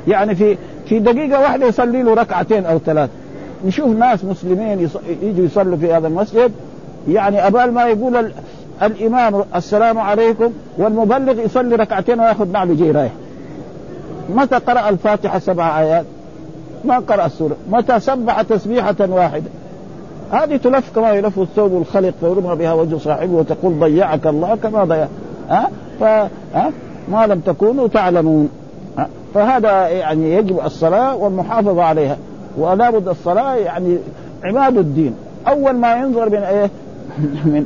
يعني 0.09 0.35
في 0.35 0.57
في 0.87 0.99
دقيقة 0.99 1.41
واحدة 1.41 1.67
يصلي 1.67 2.03
له 2.03 2.15
ركعتين 2.15 2.67
أو 2.67 2.79
ثلاث. 2.79 3.11
نشوف 3.67 3.89
ناس 3.89 4.25
مسلمين 4.25 4.91
يجوا 5.23 5.45
يصلوا 5.45 5.77
في 5.77 5.93
هذا 5.95 6.07
المسجد. 6.07 6.53
يعني 7.09 7.47
أبال 7.47 7.73
ما 7.73 7.85
يقول 7.85 8.17
ال... 8.17 8.33
الإمام 8.83 9.45
السلام 9.55 9.99
عليكم 9.99 10.53
والمبلغ 10.79 11.41
يصلي 11.41 11.77
ركعتين 11.77 12.21
ويأخذ 12.21 12.49
نعل 12.53 12.77
جاي 12.77 12.91
رايح 12.91 13.13
متى 14.29 14.57
قرأ 14.57 14.89
الفاتحة 14.89 15.39
سبع 15.39 15.81
آيات؟ 15.81 16.05
ما 16.87 16.99
قرأ 16.99 17.27
السورة 17.27 17.57
متى 17.71 18.01
سبح 18.01 18.43
تسبيحة 18.43 18.97
واحدة؟ 19.01 19.51
هذه 20.33 20.57
تلف 20.57 20.95
كما 20.95 21.11
يلف 21.11 21.39
الثوب 21.39 21.77
الخلق 21.77 22.15
فيرمى 22.21 22.57
بها 22.57 22.73
وجه 22.73 22.97
صاحبه 22.97 23.33
وتقول 23.33 23.79
ضيعك 23.79 24.27
الله 24.27 24.57
كما 24.63 24.85
ضيع. 24.85 25.07
ها؟ 25.51 25.71
ف 26.01 26.03
ها؟ 26.55 26.71
ما 27.09 27.27
لم 27.27 27.41
تكونوا 27.41 27.89
تعلمون. 27.89 28.49
فهذا 29.35 29.89
يعني 29.89 30.35
يجب 30.35 30.61
الصلاة 30.65 31.17
والمحافظة 31.17 31.83
عليها. 31.83 32.17
ولا 32.59 32.91
بد 32.91 33.09
الصلاة 33.09 33.55
يعني 33.55 33.99
عماد 34.45 34.79
الدين. 34.79 35.15
أول 35.49 35.73
ما 35.73 35.97
ينظر 35.97 36.31
من 36.31 36.39
إيه؟ 36.39 36.71
من 37.45 37.65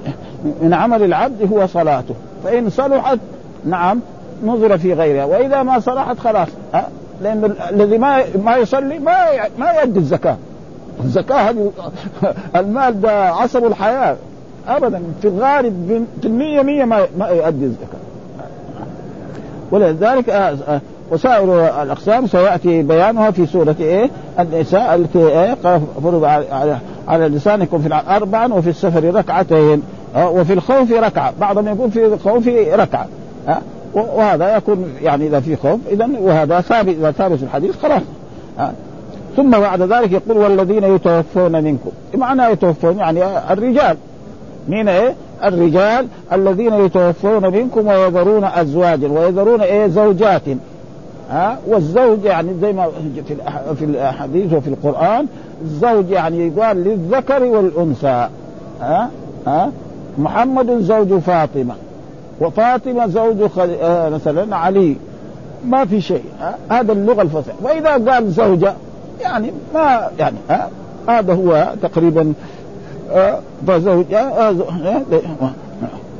من 0.62 0.74
عمل 0.74 1.02
العبد 1.02 1.52
هو 1.52 1.66
صلاته. 1.66 2.14
فإن 2.44 2.70
صلحت 2.70 3.18
نعم 3.64 4.00
نظر 4.44 4.78
في 4.78 4.92
غيرها. 4.92 5.24
وإذا 5.24 5.62
ما 5.62 5.80
صلحت 5.80 6.18
خلاص. 6.18 6.48
لأن 7.22 7.54
الذي 7.70 7.98
ما 7.98 8.22
ما 8.44 8.56
يصلي 8.56 8.98
ما 8.98 9.16
ما 9.58 9.70
يؤدي 9.70 9.98
الزكاة. 9.98 10.36
الزكاة 11.04 11.50
هذه 11.50 11.72
المال 12.56 13.00
ده 13.00 13.28
عصب 13.28 13.64
الحياة. 13.64 14.16
أبدا. 14.68 15.02
في 15.22 15.28
الغالب 15.28 16.06
في 16.22 16.28
المية 16.28 16.62
مية 16.62 16.84
ما, 16.84 17.06
ما 17.18 17.28
يؤدي 17.28 17.64
الزكاة. 17.64 17.98
ولذلك 19.70 20.28
آه، 20.28 20.56
آه، 20.68 20.80
وسائر 21.10 21.82
الأقسام 21.82 22.26
سيأتي 22.26 22.82
بيانها 22.82 23.30
في 23.30 23.46
سورة 23.46 23.76
إيه؟ 23.80 24.10
النساء 24.40 24.94
التي 24.94 25.18
إيه؟ 25.18 25.54
فرض 26.04 26.24
على 26.24 26.78
على 27.08 27.28
لسانكم 27.28 27.78
في 27.78 28.02
اربعا 28.08 28.52
وفي 28.52 28.70
السفر 28.70 29.14
ركعتين 29.14 29.82
آه، 30.16 30.30
وفي 30.30 30.52
الخوف 30.52 30.92
ركعة، 30.92 31.32
بعضهم 31.40 31.68
يقول 31.68 31.90
في 31.90 32.06
الخوف 32.06 32.48
ركعة. 32.72 33.06
وهذا 33.94 34.56
يكون 34.56 34.84
يعني 35.02 35.26
إذا 35.26 35.40
في 35.40 35.56
خوف 35.56 35.80
اذا 35.90 36.08
وهذا 36.20 36.60
ثابت 36.60 36.88
إذا 36.88 37.10
ثابت 37.10 37.38
في 37.38 37.42
الحديث 37.42 37.78
خلاص. 37.82 38.02
ثم 39.36 39.50
بعد 39.50 39.82
ذلك 39.82 40.12
يقول 40.12 40.36
والذين 40.36 40.84
يتوفون 40.84 41.64
منكم. 41.64 41.90
معنى 42.14 42.42
يتوفون 42.52 42.98
يعني 42.98 43.22
الرجال. 43.52 43.96
مين 44.68 44.88
إيه؟ 44.88 45.14
الرجال 45.44 46.06
الذين 46.32 46.74
يتوفون 46.74 47.52
منكم 47.52 47.86
ويذرون 47.86 48.44
ازواجا 48.44 49.08
ويذرون 49.08 49.60
إيه؟ 49.60 49.86
زوجات. 49.86 50.42
ها 51.30 51.58
والزوج 51.66 52.24
يعني 52.24 52.54
زي 52.60 52.72
ما 52.72 52.86
في 52.86 53.34
في 53.78 53.84
الاحاديث 53.84 54.52
وفي 54.52 54.68
القرآن 54.68 55.26
الزوج 55.62 56.10
يعني 56.10 56.46
يقال 56.46 56.84
للذكر 56.84 57.44
والأنثى. 57.44 58.28
ها 58.80 59.10
ها 59.46 59.72
محمد 60.18 60.80
زوج 60.80 61.18
فاطمة. 61.18 61.74
وفاطمة 62.40 63.06
زوج 63.06 63.46
خل... 63.46 63.70
آه 63.82 64.08
مثلا 64.08 64.56
علي. 64.56 64.96
ما 65.66 65.84
في 65.84 66.00
شيء 66.00 66.24
هذا 66.70 66.92
اللغة 66.92 67.22
الفصيحة. 67.22 67.56
وإذا 67.62 68.12
قال 68.12 68.30
زوجة 68.30 68.74
يعني 69.20 69.52
ما 69.74 70.08
يعني 70.18 70.36
ها 70.50 70.68
هذا 71.08 71.34
هو 71.34 71.72
تقريبا 71.82 72.32
آه 73.12 73.38
فزوج 73.66 74.14
آه 74.14 74.54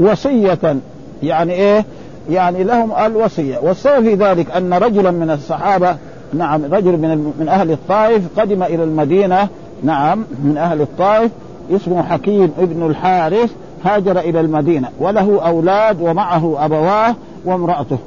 وصية. 0.00 0.76
يعني 1.22 1.52
إيه؟ 1.52 1.84
يعني 2.30 2.64
لهم 2.64 2.92
الوصية. 2.92 3.58
والسبب 3.58 4.02
في 4.04 4.14
ذلك 4.14 4.50
أن 4.50 4.74
رجلا 4.74 5.10
من 5.10 5.30
الصحابة 5.30 5.96
نعم 6.34 6.64
رجل 6.64 6.92
من 6.92 7.32
من 7.40 7.48
أهل 7.48 7.70
الطائف 7.70 8.22
قدم 8.40 8.62
إلى 8.62 8.84
المدينة. 8.84 9.48
نعم 9.82 10.24
من 10.44 10.56
أهل 10.56 10.80
الطائف 10.80 11.30
اسمه 11.70 12.02
حكيم 12.02 12.52
ابن 12.58 12.86
الحارث. 12.86 13.50
هاجر 13.84 14.18
إلى 14.18 14.40
المدينة 14.40 14.88
وله 15.00 15.46
أولاد 15.46 16.00
ومعه 16.00 16.64
أبواه 16.64 17.14
وامرأته. 17.44 17.98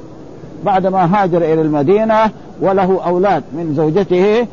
بعدما 0.64 1.04
هاجر 1.14 1.38
إلى 1.38 1.60
المدينة 1.60 2.30
وله 2.60 3.00
أولاد 3.06 3.42
من 3.52 3.74
زوجته 3.74 4.46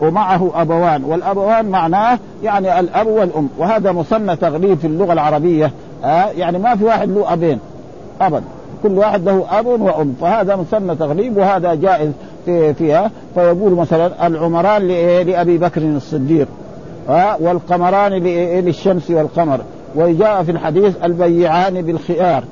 ومعه 0.00 0.50
أبوان. 0.54 1.04
والأبوان 1.04 1.66
معناه 1.66 2.18
يعني 2.42 2.80
الأب 2.80 3.06
والأم 3.06 3.48
وهذا 3.58 3.92
مثنى 3.92 4.36
تغليب 4.36 4.78
في 4.78 4.86
اللغة 4.86 5.12
العربية. 5.12 5.70
آه 6.04 6.24
يعني 6.24 6.58
ما 6.58 6.76
في 6.76 6.84
واحد 6.84 7.08
له 7.08 7.32
أبين 7.32 7.58
ابدا 8.20 8.44
كل 8.82 8.98
واحد 8.98 9.24
له 9.24 9.44
أب 9.50 9.66
وأم 9.66 10.14
فهذا 10.20 10.56
مثنى 10.56 10.94
تغليب 10.94 11.36
وهذا 11.36 11.74
جائز 11.74 12.10
في 12.44 12.74
فيها. 12.74 13.10
فيقول 13.34 13.72
مثلا 13.72 14.26
العمران 14.26 14.88
لأبي 15.26 15.58
بكر 15.58 15.82
الصديق 15.82 16.48
والقمران 17.40 18.12
للشمس 18.12 19.10
والقمر. 19.10 19.60
وجاء 19.98 20.42
في 20.42 20.50
الحديث 20.50 20.94
البيعان 21.04 21.82
بالخيار. 21.82 22.44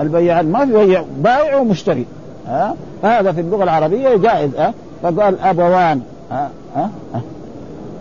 البيعان 0.00 0.52
ما 0.52 0.66
في 0.66 0.72
بيع 0.72 1.04
بائع 1.18 1.56
ومشتري. 1.56 2.06
ها؟ 2.46 2.74
هذا 3.02 3.32
في 3.32 3.40
اللغة 3.40 3.64
العربية 3.64 4.16
جائز 4.16 4.56
ها؟ 4.56 4.74
فقال 5.02 5.40
أبوان 5.40 6.00
ها؟ 6.30 6.50
ها؟ 6.76 6.90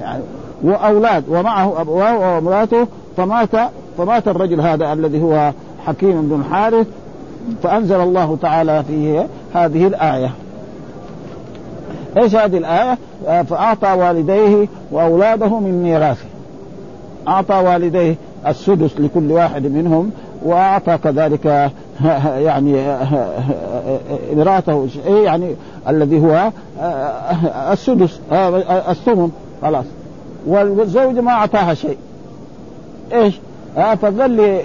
يعني 0.02 0.24
وأولاد 0.64 1.24
ومعه 1.30 1.82
أبواه 1.82 2.20
وامراته 2.20 2.88
فمات 3.18 3.50
فمات 3.98 4.28
الرجل 4.28 4.62
هذا 4.62 4.94
الذي 4.94 5.22
هو 5.22 5.52
حكيم 5.86 6.22
بن 6.22 6.42
الحارث 6.42 6.88
فأنزل 7.64 8.02
الله 8.02 8.38
تعالى 8.42 8.84
فيه 8.84 9.28
هذه 9.54 9.88
الآية. 9.88 10.32
إيش 12.18 12.36
هذه 12.36 12.58
الآية؟ 12.58 12.98
فأعطى 13.44 13.92
والديه 13.92 14.68
وأولاده 14.92 15.60
من 15.60 15.84
ميراثه. 15.84 16.26
أعطى 17.28 17.56
والديه 17.56 18.16
السدس 18.48 19.00
لكل 19.00 19.32
واحد 19.32 19.68
منهم 19.68 20.12
وأعطى 20.44 20.98
كذلك 20.98 21.46
يعني 22.48 22.74
ميراثه 24.36 24.88
يعني 25.08 25.56
الذي 25.88 26.20
هو 26.20 26.52
السدس 27.74 28.20
الثمن 28.90 29.32
خلاص 29.62 29.86
والزوجه 30.48 31.22
ما 31.22 31.32
أعطاها 31.32 31.74
شيء 31.74 31.98
إيش؟ 33.14 33.40
فقال 33.76 34.62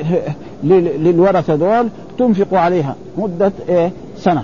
للورثة 0.64 1.54
دول 1.54 1.88
تنفق 2.18 2.58
عليها 2.58 2.94
مدة 3.18 3.52
إيه؟ 3.68 3.90
سنة 4.16 4.42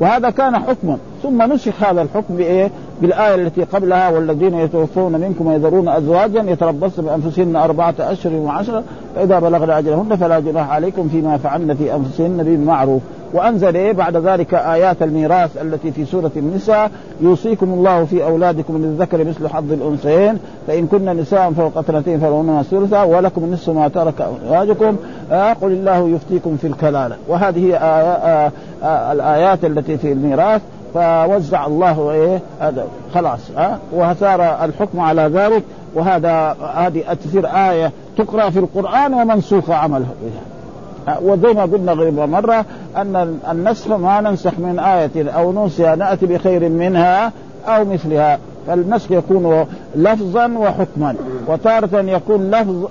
وهذا 0.00 0.30
كان 0.30 0.58
حكما 0.58 0.98
ثم 1.22 1.52
نسخ 1.52 1.82
هذا 1.82 2.02
الحكم 2.02 2.36
بإيه؟ 2.36 2.70
بالآية 3.02 3.34
التي 3.34 3.62
قبلها 3.62 4.08
والذين 4.08 4.54
يتوفون 4.54 5.12
منكم 5.12 5.46
ويذرون 5.46 5.88
أزواجا 5.88 6.40
يتربصن 6.40 7.02
بأنفسهن 7.02 7.56
أربعة 7.56 7.94
أشهر 7.98 8.32
وعشره 8.32 8.82
فإذا 9.16 9.38
بلغن 9.38 9.70
أجلهن 9.70 10.16
فلا 10.16 10.40
جناح 10.40 10.70
عليكم 10.70 11.08
فيما 11.08 11.36
فعلن 11.36 11.74
في 11.74 11.94
أنفسهن 11.94 12.42
بالمعروف. 12.42 13.02
وأنزل 13.34 13.76
إيه 13.76 13.92
بعد 13.92 14.16
ذلك 14.16 14.54
آيات 14.54 15.02
الميراث 15.02 15.62
التي 15.62 15.92
في 15.92 16.04
سورة 16.04 16.30
النساء 16.36 16.90
يوصيكم 17.20 17.66
الله 17.72 18.04
في 18.04 18.24
أولادكم 18.24 18.78
للذكر 18.78 19.24
مثل 19.24 19.48
حظ 19.48 19.72
الأنثيين 19.72 20.38
فإن 20.66 20.86
كن 20.86 21.04
نساء 21.04 21.52
فوق 21.52 21.78
اثنتين 21.78 22.20
فلهن 22.20 22.62
ثلثا 22.70 23.02
ولكم 23.02 23.52
نصف 23.52 23.68
ما 23.70 23.88
ترك 23.88 24.14
أزواجكم. 24.20 24.96
آه 25.32 25.52
قل 25.52 25.72
الله 25.72 26.08
يفتيكم 26.08 26.56
في 26.56 26.66
الكلالة. 26.66 27.16
وهذه 27.28 27.74
آه 27.74 27.78
آه 27.78 28.52
آه 28.82 29.12
الآيات 29.12 29.64
التي 29.64 29.98
في 29.98 30.12
الميراث. 30.12 30.60
فوزع 30.94 31.66
الله 31.66 32.12
إيه؟ 32.12 32.40
هذا 32.60 32.86
خلاص 33.14 33.40
ها؟ 33.56 33.78
وصار 33.92 34.64
الحكم 34.64 35.00
على 35.00 35.22
ذلك 35.22 35.62
وهذا 35.94 36.56
هذه 36.74 37.02
تصير 37.24 37.46
آية 37.46 37.92
تقرأ 38.16 38.50
في 38.50 38.58
القرآن 38.58 39.14
ومنسوخة 39.14 39.74
عملها 39.74 40.10
بها. 40.22 41.18
وزي 41.22 41.52
ما 41.52 41.62
قلنا 41.62 41.92
غير 41.92 42.26
مرة 42.26 42.64
أن 42.96 43.38
النسخ 43.50 43.88
ما 43.88 44.20
ننسخ 44.20 44.52
من 44.58 44.78
آية 44.78 45.30
أو 45.30 45.52
ننسى 45.52 45.96
نأتي 45.96 46.26
بخير 46.26 46.68
منها 46.68 47.32
أو 47.66 47.84
مثلها. 47.84 48.38
فالنسخ 48.66 49.10
يكون 49.10 49.66
لفظا 49.94 50.52
وحكما 50.58 51.14
وتارة 51.46 52.00
يكون 52.00 52.50
لفظ 52.50 52.86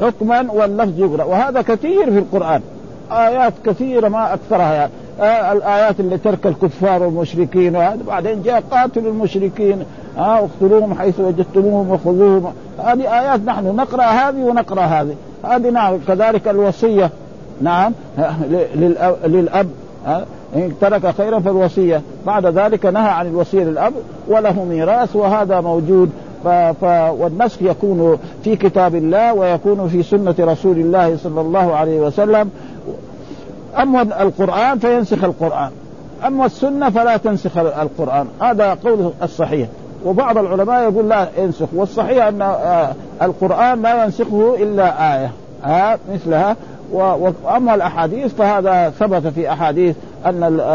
حكما 0.00 0.52
واللفظ 0.52 1.00
يقرأ. 1.00 1.24
وهذا 1.24 1.62
كثير 1.62 2.10
في 2.10 2.18
القرآن. 2.18 2.60
آيات 3.12 3.52
كثيرة 3.64 4.08
ما 4.08 4.34
أكثرها 4.34 4.74
يعني. 4.74 4.92
آه 5.20 5.52
الآيات 5.52 6.00
اللي 6.00 6.18
ترك 6.18 6.46
الكفار 6.46 7.02
والمشركين 7.02 7.76
وهذا 7.76 7.98
بعدين 8.06 8.42
جاء 8.42 8.62
قاتلوا 8.70 9.12
المشركين. 9.12 9.84
آه 10.18 10.38
اقتلوهم 10.38 10.94
حيث 10.94 11.20
وجدتموهم 11.20 11.90
وخذوهم. 11.90 12.52
هذه 12.84 13.20
آيات 13.20 13.40
نحن 13.40 13.76
نقرأ 13.76 14.04
هذه 14.04 14.44
ونقرأ 14.44 14.82
هذه. 14.82 15.14
هذه 15.44 15.70
نعم 15.70 15.98
كذلك 16.08 16.48
الوصية. 16.48 17.10
نعم 17.60 17.92
للأب. 19.24 19.68
آه 20.06 20.24
إن 20.56 20.72
ترك 20.80 21.14
خيرا 21.14 21.40
فالوصية. 21.40 22.02
بعد 22.26 22.46
ذلك 22.46 22.86
نهى 22.86 23.10
عن 23.10 23.26
الوصية 23.26 23.64
للأب 23.64 23.92
وله 24.28 24.64
ميراث 24.64 25.16
وهذا 25.16 25.60
موجود. 25.60 26.10
ف... 26.44 26.48
ف... 26.48 26.84
والنسخ 27.18 27.62
يكون 27.62 28.18
في 28.44 28.56
كتاب 28.56 28.94
الله 28.94 29.34
ويكون 29.34 29.88
في 29.88 30.02
سنة 30.02 30.34
رسول 30.40 30.78
الله 30.78 31.16
صلى 31.16 31.40
الله 31.40 31.74
عليه 31.74 32.00
وسلم. 32.00 32.50
أما 33.78 34.02
القرآن 34.22 34.78
فينسخ 34.78 35.24
القرآن. 35.24 35.70
أما 36.26 36.46
السنة 36.46 36.90
فلا 36.90 37.16
تنسخ 37.16 37.56
القرآن. 37.58 38.26
هذا 38.40 38.74
قول 38.84 39.12
الصحيح. 39.22 39.68
وبعض 40.04 40.38
العلماء 40.38 40.82
يقول 40.82 41.08
لا 41.08 41.28
ينسخ. 41.38 41.66
والصحيح 41.74 42.26
أن 42.26 42.56
القرآن 43.22 43.82
لا 43.82 44.04
ينسخه 44.04 44.54
إلا 44.58 45.14
آية. 45.14 45.30
ها 45.62 45.98
مثلها. 46.14 46.56
واما 46.92 47.74
الأحاديث 47.74 48.34
فهذا 48.34 48.90
ثبت 48.90 49.26
في 49.26 49.52
أحاديث 49.52 49.96
أن 50.26 50.70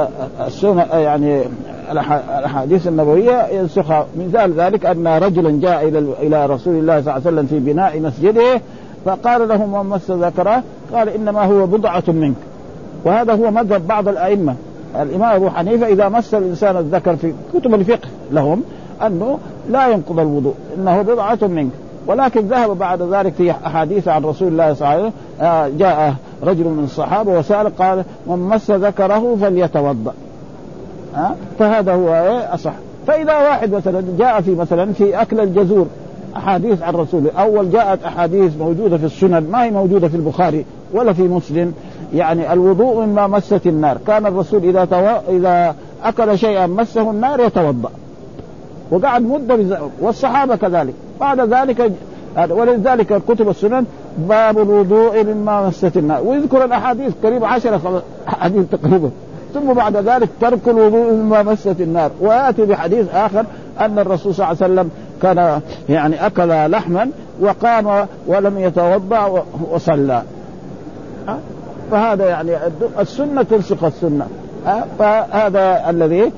السنة 0.48 0.84
يعني 0.84 1.44
الأحاديث 1.92 2.88
النبوية 2.88 3.48
ينسخها 3.48 4.06
مثال 4.20 4.54
ذلك 4.54 4.86
أن 4.86 5.08
رجلا 5.08 5.60
جاء 5.62 5.88
إلى 5.88 6.00
إلى 6.00 6.46
رسول 6.46 6.76
الله 6.76 7.02
صلى 7.02 7.16
الله 7.16 7.28
عليه 7.28 7.38
وسلم 7.38 7.46
في 7.46 7.60
بناء 7.60 8.00
مسجده 8.00 8.62
فقال 9.06 9.48
له 9.48 9.66
من 9.66 9.90
مس 9.90 10.12
ذكره؟ 10.12 10.64
قال 10.94 11.10
إنما 11.10 11.44
هو 11.44 11.66
بضعة 11.66 12.04
منك. 12.08 12.36
وهذا 13.08 13.34
هو 13.34 13.52
مذهب 13.52 13.88
بعض 13.88 14.08
الأئمة. 14.08 14.56
الإمام 14.96 15.36
أبو 15.36 15.50
حنيفة 15.50 15.88
إذا 15.88 16.10
مس 16.10 16.34
الإنسان 16.34 16.78
الذكر 16.78 17.16
في 17.16 17.34
كتب 17.54 17.74
الفقه 17.74 18.08
لهم 18.32 18.64
أنه 19.06 19.38
لا 19.70 19.88
ينقض 19.88 20.20
الوضوء 20.20 20.54
إنه 20.78 21.02
بضعة 21.02 21.40
منك. 21.42 21.72
ولكن 22.08 22.48
ذهب 22.48 22.78
بعد 22.78 23.02
ذلك 23.02 23.34
في 23.34 23.52
أحاديث 23.52 24.08
عن 24.08 24.24
رسول 24.26 24.48
الله 24.48 24.74
صلى 24.74 24.88
الله 24.88 25.00
عليه 25.00 25.12
وسلم 25.62 25.78
جاء 25.78 26.14
رجل 26.44 26.64
من 26.64 26.84
الصحابة 26.84 27.40
وسأل 27.40 27.76
قال 27.76 28.04
من 28.28 28.38
مس 28.40 28.72
ذكره 28.72 29.38
فليتوضأ. 29.42 30.14
ها 31.16 31.36
فهذا 31.60 31.94
هو 31.94 32.14
إيه 32.14 32.54
أصح. 32.54 32.74
فإذا 33.08 33.38
واحد 33.38 33.72
مثلا 33.72 34.04
جاء 34.20 34.42
في 34.42 34.56
مثلا 34.56 34.94
في 34.94 35.22
أكل 35.22 35.40
الجزور 35.40 35.88
أحاديث 36.38 36.82
عن 36.82 36.94
رسول 36.96 37.30
أول 37.38 37.72
جاءت 37.72 38.04
أحاديث 38.04 38.58
موجودة 38.60 38.98
في 38.98 39.06
السنن 39.06 39.50
ما 39.52 39.64
هي 39.64 39.72
موجودة 39.72 40.08
في 40.08 40.16
البخاري 40.16 40.66
ولا 40.94 41.14
في 41.14 41.22
مسلم 41.22 41.74
يعني 42.14 42.54
الوضوء 42.54 43.06
مما 43.06 43.28
مست 43.28 43.68
النار. 43.68 43.98
كان 44.08 44.26
الرسول 44.26 44.64
إذا 44.64 44.86
تو... 44.86 45.36
إذا 45.38 45.76
أكل 46.04 46.38
شيئا 46.38 46.68
مسه 46.68 47.12
النار 47.12 47.40
يتوضأ. 47.40 47.90
وقعد 48.92 49.22
مدة 49.22 49.80
والصحابة 50.02 50.56
كذلك. 50.56 50.94
بعد 51.20 51.40
ذلك 51.40 51.92
ولذلك 52.50 53.22
كتب 53.28 53.50
السنن 53.50 53.86
باب 54.18 54.58
الوضوء 54.58 55.24
مما 55.24 55.68
مست 55.68 55.98
النار. 55.98 56.24
ويذكر 56.24 56.66
الأحاديث 56.66 57.14
قريب 57.24 57.44
عشرة 57.46 58.04
أحاديث 58.28 58.66
تقريبا. 58.72 59.10
ثم 59.54 59.74
بعد 59.74 59.98
ذلك 59.98 60.30
ترك 60.42 60.68
الوضوء 60.68 61.12
مما 61.14 61.44
مست 61.44 61.82
النار. 61.82 62.12
ويأتي 62.22 62.66
بحديث 62.66 63.06
آخر 63.14 63.46
أن 63.80 64.00
الرسول 64.00 64.36
صلى 64.36 64.46
الله 64.46 64.64
عليه 64.64 64.74
وسلم 64.74 64.90
كان 65.22 65.62
يعني 65.90 66.26
أكل 66.26 66.72
لحما 66.72 67.10
وقام 67.42 68.08
ولم 68.28 68.60
يتوضأ 68.60 69.44
وصلى. 69.72 70.24
فهذا 71.92 72.30
يعني 72.30 72.52
السنة 73.00 73.44
تنسخ 73.44 73.84
السنة. 73.84 74.28
فهذا 75.00 75.90
الذي 75.90 76.32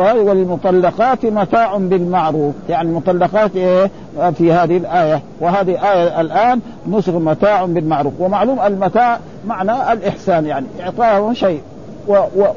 والمطلقات 0.00 1.26
متاع 1.26 1.76
بالمعروف. 1.76 2.54
يعني 2.68 2.88
المطلقات 2.88 3.56
إيه؟ 3.56 3.90
في 4.32 4.52
هذه 4.52 4.76
الآية. 4.76 5.22
وهذه 5.40 5.92
آية 5.92 6.20
الآن 6.20 6.60
نسخ 6.88 7.12
متاع 7.12 7.64
بالمعروف. 7.64 8.12
ومعلوم 8.20 8.60
المتاع 8.60 9.18
معنى 9.46 9.92
الإحسان. 9.92 10.46
يعني 10.46 10.66
إعطاءه 10.80 11.32
شيء. 11.32 11.60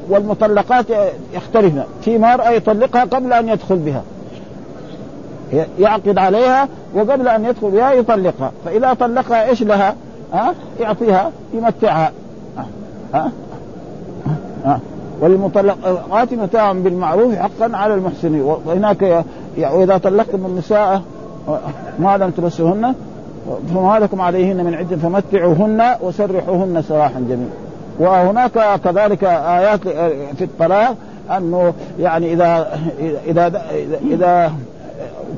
والمطلقات 0.08 0.86
يختلفن. 1.34 1.82
في 2.02 2.18
مرأة 2.18 2.50
يطلقها 2.50 3.04
قبل 3.04 3.32
أن 3.32 3.48
يدخل 3.48 3.76
بها. 3.76 4.02
يعقد 5.78 6.18
عليها 6.18 6.68
وقبل 6.94 7.28
أن 7.28 7.44
يدخل 7.44 7.70
بها 7.70 7.92
يطلقها. 7.92 8.52
فإذا 8.64 8.94
طلقها 8.94 9.48
إيش 9.48 9.62
لها؟ 9.62 9.94
ها؟ 10.32 10.54
يعطيها 10.80 11.30
يمتعها. 11.54 12.12
ها؟ 13.14 13.30
ها؟ 14.64 14.80
وللمطلقات 15.20 16.34
متاع 16.34 16.72
بالمعروف 16.72 17.34
حقا 17.34 17.70
على 17.76 17.94
المحسنين. 17.94 18.42
وهناك 18.42 19.24
وإذا 19.58 19.98
طلقتم 19.98 20.46
النساء 20.46 21.02
ما 21.98 22.16
لم 22.16 22.30
تمسهن 22.30 22.94
فما 23.74 23.98
لكم 23.98 24.20
عليهن 24.20 24.64
من 24.64 24.74
عدة 24.74 24.96
فمتعوهن 24.96 25.94
وسرحوهن 26.00 26.82
سراحا 26.88 27.20
جميلا. 27.20 27.50
وهناك 27.98 28.80
كذلك 28.84 29.24
آيات 29.24 29.80
في 30.38 30.44
الطلاق 30.44 30.96
أنه 31.36 31.74
يعني 31.98 32.32
اذا 32.32 32.78
اذا 33.26 33.62
اذا 34.10 34.52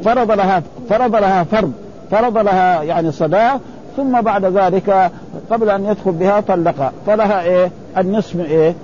فرض 0.04 0.30
لها 0.30 0.62
فرض 0.88 1.16
لها 1.16 1.44
فرض 1.44 1.72
فرض 2.10 2.38
لها 2.38 2.82
يعني 2.82 3.12
صداق 3.12 3.60
ثم 3.96 4.20
بعد 4.20 4.44
ذلك 4.44 5.10
قبل 5.50 5.70
أن 5.70 5.84
يدخل 5.84 6.12
بها 6.12 6.40
طلقها 6.40 6.92
فلها 7.06 7.42
إيه؟ 7.42 7.70
النصف 7.98 8.40
إيه؟ 8.40 8.74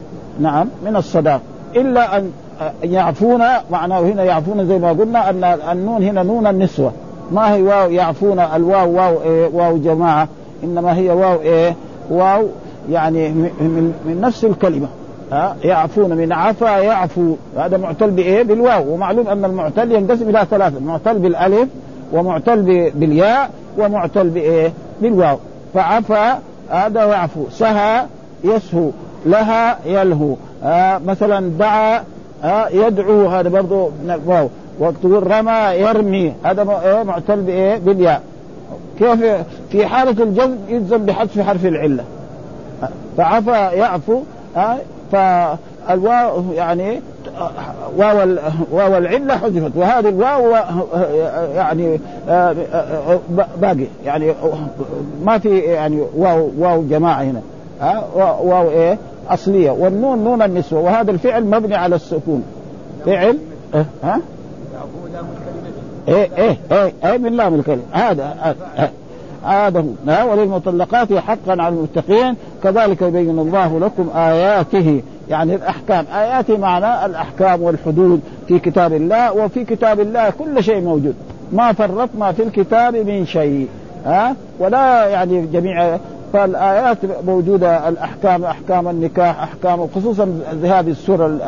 نعم 0.41 0.69
من 0.85 0.97
الصداق 0.97 1.41
إلا 1.77 2.17
أن 2.17 2.33
يعفون 2.83 3.43
معناه 3.71 4.01
هنا 4.01 4.25
يعفون 4.25 4.67
زي 4.67 4.79
ما 4.79 4.89
قلنا 4.89 5.31
أن 5.31 5.45
النون 5.45 6.03
هنا 6.03 6.23
نون 6.23 6.47
النسوة. 6.47 6.93
ما 7.33 7.55
هي 7.55 7.63
واو 7.63 7.91
يعفون؟ 7.91 8.39
الواو 8.39 8.97
واو 8.97 9.23
إيه؟ 9.23 9.51
واو 9.53 9.79
جماعة. 9.79 10.29
إنما 10.65 10.97
هي 10.97 11.11
واو 11.11 11.41
إيه؟ 11.41 11.75
واو 12.11 12.49
يعني 12.91 13.29
من, 13.29 14.19
نفس 14.21 14.45
الكلمة. 14.45 14.89
ها 15.33 15.57
يعفون 15.65 16.11
من 16.11 16.33
عفا 16.33 16.79
يعفو. 16.79 17.37
هذا 17.57 17.77
معتل 17.77 18.11
بإيه؟ 18.11 18.43
بالواو. 18.43 18.95
ومعلوم 18.95 19.29
أن 19.29 19.45
المعتل 19.45 19.93
ينقسم 19.93 20.29
إلى 20.29 20.47
ثلاثة 20.51 20.81
معتل 20.81 21.19
بالألف 21.19 21.69
ومعتل 22.13 22.91
بالياء 22.95 23.51
ومعتل 23.79 24.29
بإيه؟ 24.29 24.73
بالواو. 25.03 25.39
فعفا 25.75 26.39
هذا 26.71 27.05
يعفو 27.05 27.45
سهى 27.51 28.07
يسهو. 28.45 28.91
لها 29.27 29.79
يلهو. 29.87 30.35
آه 30.65 30.99
مثلا 30.99 31.51
دعا 31.59 32.05
آه 32.45 32.69
يدعو. 32.69 33.27
هذا 33.27 33.49
برضه 33.49 33.91
واو 34.27 34.49
وتقول 34.79 35.31
رمى 35.31 35.61
يرمي. 35.75 36.35
هذا 36.45 36.81
إيه؟ 36.85 37.03
معتل 37.03 37.41
بإيه؟ 37.41 37.79
بالياء. 37.79 38.23
كيف؟ 38.99 39.25
في 39.71 39.87
حالة 39.87 40.23
الجزم 40.23 40.57
يلزم 40.69 40.99
بحذف 40.99 41.41
حرف 41.41 41.67
العلة. 41.67 42.05
فعفى 43.17 43.51
يعفو. 43.51 44.23
فالواو 45.13 46.43
يعني 46.55 47.01
واو 47.97 48.37
واو 48.71 48.97
العلة 48.97 49.37
حذفت. 49.37 49.77
وهذه 49.77 50.09
الواو 50.09 50.57
يعني 51.55 52.01
باقي. 53.61 53.87
يعني 54.05 54.35
ما 55.25 55.39
في 55.39 55.59
يعني 55.59 56.03
واو 56.17 56.51
واو 56.59 56.83
جماعة 56.83 57.23
هنا. 57.23 57.41
ها؟ 57.81 58.05
واو 58.15 58.71
إيه؟ 58.71 58.99
أصلية. 59.29 59.71
والنون 59.71 60.25
نون 60.25 60.43
النسوة. 60.43 60.81
وهذا 60.81 61.11
الفعل 61.11 61.45
مبني 61.45 61.75
على 61.75 61.97
السكون. 61.97 62.45
فعل؟ 63.07 63.39
إيه؟ 63.75 63.87
ها؟ 64.05 64.21
إيه 66.09 66.29
إيه 66.39 66.57
إيه 66.73 66.93
إيه 67.05 67.19
من 67.19 67.33
لام 67.33 67.55
الكلمة. 67.55 67.83
هذا 67.93 68.55
هو 69.45 70.33
وللمطلقات 70.33 71.13
حقا 71.13 71.63
على 71.63 71.69
المتقين. 71.69 72.37
كذلك 72.63 73.03
يبين 73.03 73.39
الله 73.39 73.79
لكم 73.79 74.11
آياته. 74.17 75.03
يعني 75.29 75.55
الأحكام. 75.55 76.05
اياته 76.15 76.59
معناه 76.59 77.07
الأحكام 77.07 77.63
والحدود 77.63 78.21
في 78.49 78.59
كتاب 78.59 78.93
الله 78.93 79.33
وفي 79.33 79.65
كتاب 79.65 80.01
الله 80.01 80.31
كل 80.31 80.65
شيء 80.65 80.81
موجود. 80.81 81.15
ما 81.53 81.73
فرطنا 81.73 82.33
في 82.33 82.43
الكتاب 82.43 82.97
من 82.97 83.27
شيء. 83.27 83.69
ها 84.07 84.37
ولا 84.59 85.07
يعني 85.07 85.47
جميع 85.47 85.99
فالآيات 86.33 86.99
موجودة 87.27 87.89
الأحكام 87.89 88.45
أحكام 88.45 88.89
النكاح 88.89 89.43
أحكام 89.43 89.89
خصوصا 89.95 90.41
هذه 90.65 90.91
السورة 90.91 91.39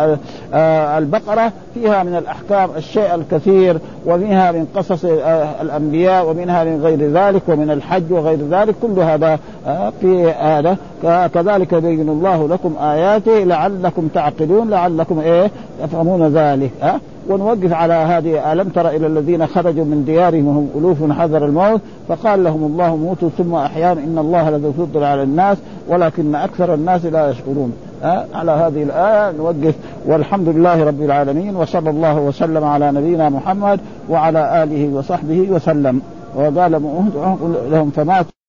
آه، 0.55 0.99
البقرة 0.99 1.53
فيها 1.75 2.03
من 2.03 2.17
الأحكام 2.17 2.71
الشيء 2.77 3.15
الكثير 3.15 3.79
ومنها 4.07 4.53
من 4.53 4.67
قصص 4.77 5.05
آه، 5.05 5.63
الأنبياء 5.63 6.31
ومنها 6.31 6.65
من 6.65 6.81
غير 6.83 7.11
ذلك 7.11 7.43
ومن 7.49 7.71
الحج 7.71 8.13
وغير 8.13 8.39
ذلك 8.51 8.75
كل 8.83 9.01
هذا 9.01 9.39
آه، 9.67 9.93
في 10.01 10.31
هذا. 10.31 10.77
كذلك 11.35 11.73
يبين 11.73 12.09
الله 12.09 12.49
لكم 12.49 12.77
اياته 12.83 13.39
لعلكم 13.45 14.09
تعقلون 14.15 14.71
لعلكم 14.71 15.21
إيه؟ 15.21 15.51
تفهمون 15.83 16.29
ذلك 16.29 16.71
ها 16.83 17.01
ونوقف 17.29 17.73
على 17.73 17.95
هذه 17.95 18.53
ألم 18.53 18.69
تر 18.69 18.89
إلى 18.89 19.07
الذين 19.07 19.47
خرجوا 19.47 19.85
من 19.85 20.05
ديارهم 20.05 20.49
وهم 20.49 20.69
ألوف 20.77 21.19
حذر 21.19 21.45
الموت 21.45 21.81
فقال 22.09 22.45
لهم 22.45 22.65
الله 22.65 22.97
موتوا 22.97 23.29
ثم 23.39 23.55
أحيانا 23.55 24.01
إن 24.05 24.19
الله 24.19 24.51
لذو 24.51 24.73
فضل 24.73 25.05
على 25.05 25.23
الناس 25.23 25.59
ولكن 25.89 26.35
أكثر 26.35 26.75
الناس 26.75 27.05
لا 27.05 27.31
يشكرون 27.31 27.73
أه؟ 28.03 28.25
على 28.35 28.53
هذه 28.53 28.83
الآية 28.83 29.33
نوقف 29.33 29.75
والحمد 30.07 30.49
لله 30.49 30.85
رب 30.85 31.03
العالمين 31.03 31.57
وصلى 31.57 31.91
الله 31.91 32.19
وسلم 32.19 32.65
على 32.65 32.93
نبينا 32.93 33.29
محمد 33.29 33.81
وعلى 34.11 34.63
آله 34.63 34.95
وصحبه 34.95 35.41
وسلم 35.51 36.01
وقال 36.37 36.73
لهم 37.71 37.91
فماتوا 37.91 38.42